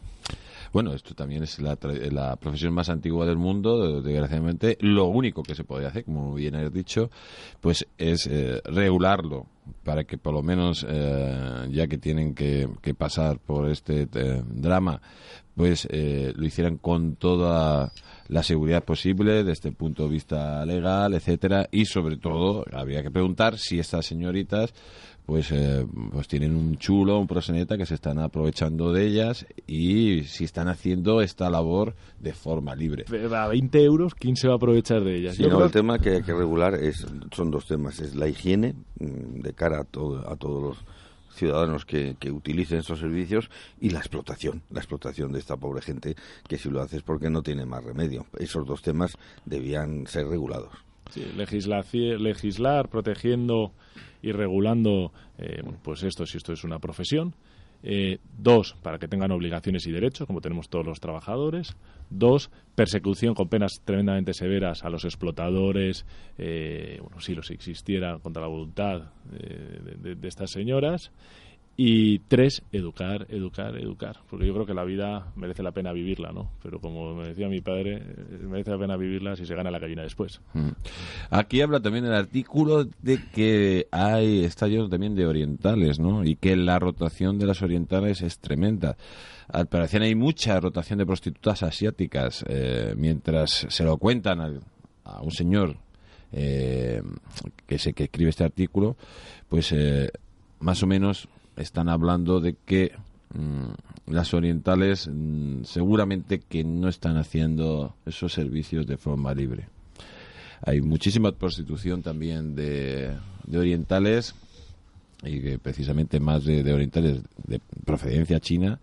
[0.76, 1.78] Bueno, esto también es la,
[2.36, 4.78] profesión más antigua del mundo, desgraciadamente.
[4.82, 7.10] Lo único que se podría hacer, como bien has dicho,
[7.62, 9.46] pues es eh, regularlo
[9.86, 12.68] para que por lo menos, eh, ya que tienen que,
[12.98, 15.02] pasar por este eh, drama,
[15.56, 17.94] pues lo hicieran con toda
[18.28, 23.12] la seguridad posible desde el punto de vista legal, etcétera, y sobre todo habría que
[23.12, 24.74] preguntar si estas señoritas
[25.26, 30.24] pues, eh, pues tienen un chulo, un proseneta que se están aprovechando de ellas y
[30.24, 33.06] si están haciendo esta labor de forma libre.
[33.36, 35.40] A 20 euros, ¿quién se va a aprovechar de ellas?
[35.40, 38.00] el tema que hay que regular es, son dos temas.
[38.00, 40.78] Es la higiene mm, de cara a, todo, a todos los
[41.36, 43.50] ciudadanos que, que, utilicen estos servicios
[43.82, 46.16] y la explotación, la explotación de esta pobre gente
[46.48, 48.26] que si lo hace es porque no tiene más remedio.
[48.38, 50.72] Esos dos temas debían ser regulados.
[51.12, 53.72] Sí, legislar protegiendo
[54.26, 57.36] y regulando eh, pues esto si esto es una profesión.
[57.84, 61.76] Eh, dos, para que tengan obligaciones y derechos, como tenemos todos los trabajadores.
[62.10, 66.08] Dos, persecución con penas tremendamente severas a los explotadores,
[66.40, 71.12] eh, bueno, si los existiera contra la voluntad de, estas señoras.
[71.78, 74.18] Y tres, educar, educar, educar.
[74.30, 76.52] Porque yo creo que la vida merece la pena vivirla, ¿no?
[76.64, 79.80] Pero como me decía mi padre, eh, merece la pena vivirla si se gana la
[79.80, 80.40] gallina después.
[80.54, 80.70] Mm.
[81.32, 86.24] Aquí habla también el artículo de que hay, está también de orientales, ¿no?
[86.24, 88.96] Y que la rotación de las orientales es tremenda.
[89.50, 94.62] Al parecer hay mucha rotación de prostitutas asiáticas, eh, mientras se lo cuentan
[95.04, 95.78] a un señor
[96.38, 97.02] eh,
[97.66, 98.98] que, se, que escribe este artículo,
[99.48, 100.10] pues eh,
[100.60, 102.92] más o menos están hablando de que
[103.34, 109.68] mm, las orientales mm, seguramente que no están haciendo esos servicios de forma libre.
[110.62, 113.16] Hay muchísima prostitución también de,
[113.54, 114.36] orientales
[115.24, 118.80] y que precisamente más de, orientales de procedencia china,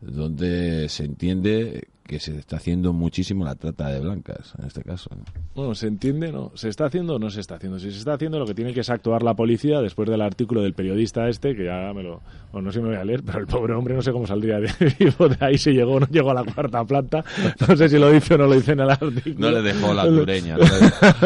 [0.00, 5.10] donde se entiende que se está haciendo muchísimo la trata de blancas, en este caso.
[5.54, 6.32] Bueno, ¿se entiende?
[6.32, 6.52] ¿No?
[6.54, 7.78] ¿Se está haciendo o no se está haciendo?
[7.78, 10.62] Si se está haciendo, lo que tiene que es actuar la policía después del artículo
[10.62, 12.22] del periodista este, que ya me lo...
[12.52, 14.26] Bueno, no sé si me voy a leer, pero el pobre hombre no sé cómo
[14.26, 17.24] saldría de vivo de ahí, si llegó o no llegó a la cuarta planta.
[17.68, 19.34] No sé si lo dice o no lo dice en el artículo.
[19.38, 20.56] No le dejó la tureña.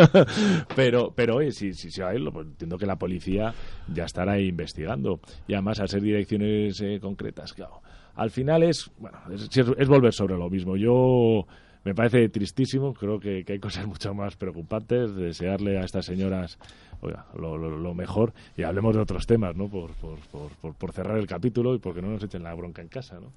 [0.77, 3.55] pero, pero, oye, si, si, si a él, pues entiendo que la policía
[3.93, 5.21] ya estará investigando.
[5.47, 7.83] Y además, al ser direcciones eh, concretas, claro
[8.21, 10.77] al final es, bueno, es, volver sobre lo mismo.
[10.77, 11.47] Yo
[11.85, 16.59] me parece tristísimo, creo que, que, hay cosas mucho más preocupantes, desearle a estas señoras
[17.01, 19.69] oiga, lo, lo, mejor y hablemos de otros temas, ¿no?
[19.69, 20.19] Por, por,
[20.61, 23.33] por, por, cerrar el capítulo y porque no nos echen la bronca en casa, ¿no?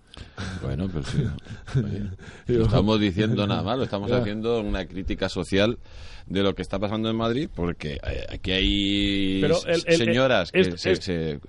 [0.61, 1.23] Bueno, pues sí.
[2.47, 5.77] no estamos diciendo nada malo, estamos haciendo una crítica social
[6.25, 9.45] de lo que está pasando en Madrid, porque eh, aquí hay
[9.89, 11.39] señoras que se, se,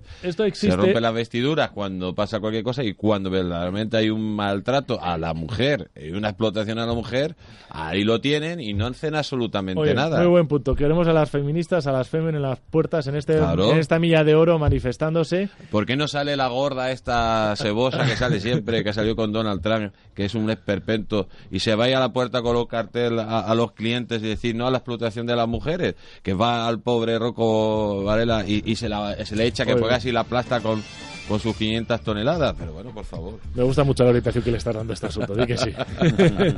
[0.53, 5.17] se, rompen las vestiduras cuando pasa cualquier cosa y cuando verdaderamente hay un maltrato a
[5.17, 7.37] la mujer y una explotación a la mujer,
[7.71, 10.19] ahí lo tienen y no hacen absolutamente nada.
[10.19, 10.75] Muy buen punto.
[10.75, 14.25] Queremos a las feministas, a las femen en las puertas en, este, en esta milla
[14.25, 15.49] de oro manifestándose.
[15.71, 19.63] ¿Por qué no sale la gorda esta cebosa que sale siempre, que salió con Donald
[19.63, 23.55] Trump, que es un esperpento, y se vaya a la puerta con los cartel a,
[23.55, 25.95] los clientes y decir no a la explotación de las mujeres?
[26.23, 28.89] Que va al pobre Rocco Varela y, se,
[29.25, 30.83] se le echa que juega así la aplasta con
[31.29, 32.55] con sus 500 toneladas.
[32.59, 33.39] Pero bueno, por favor.
[33.55, 35.35] Me gusta mucho la orientación que le estás dando este asunto.
[35.35, 35.71] Di que sí.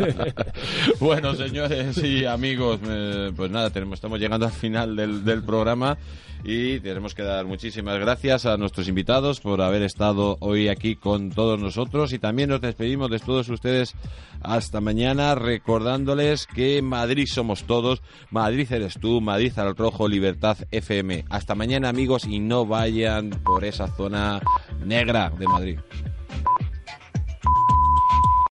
[1.00, 5.96] bueno, señores y amigos, eh, pues nada, tenemos, estamos llegando al final del, del programa
[6.48, 11.30] y tenemos que dar muchísimas gracias a nuestros invitados por haber estado hoy aquí con
[11.30, 13.94] todos nosotros y también nos despedimos de todos ustedes
[14.42, 21.24] hasta mañana recordándoles que Madrid somos todos, Madrid eres tú, Madrid al rojo, Libertad FM.
[21.30, 24.40] Hasta mañana amigos y no vayan por esa zona
[24.84, 25.78] negra de Madrid.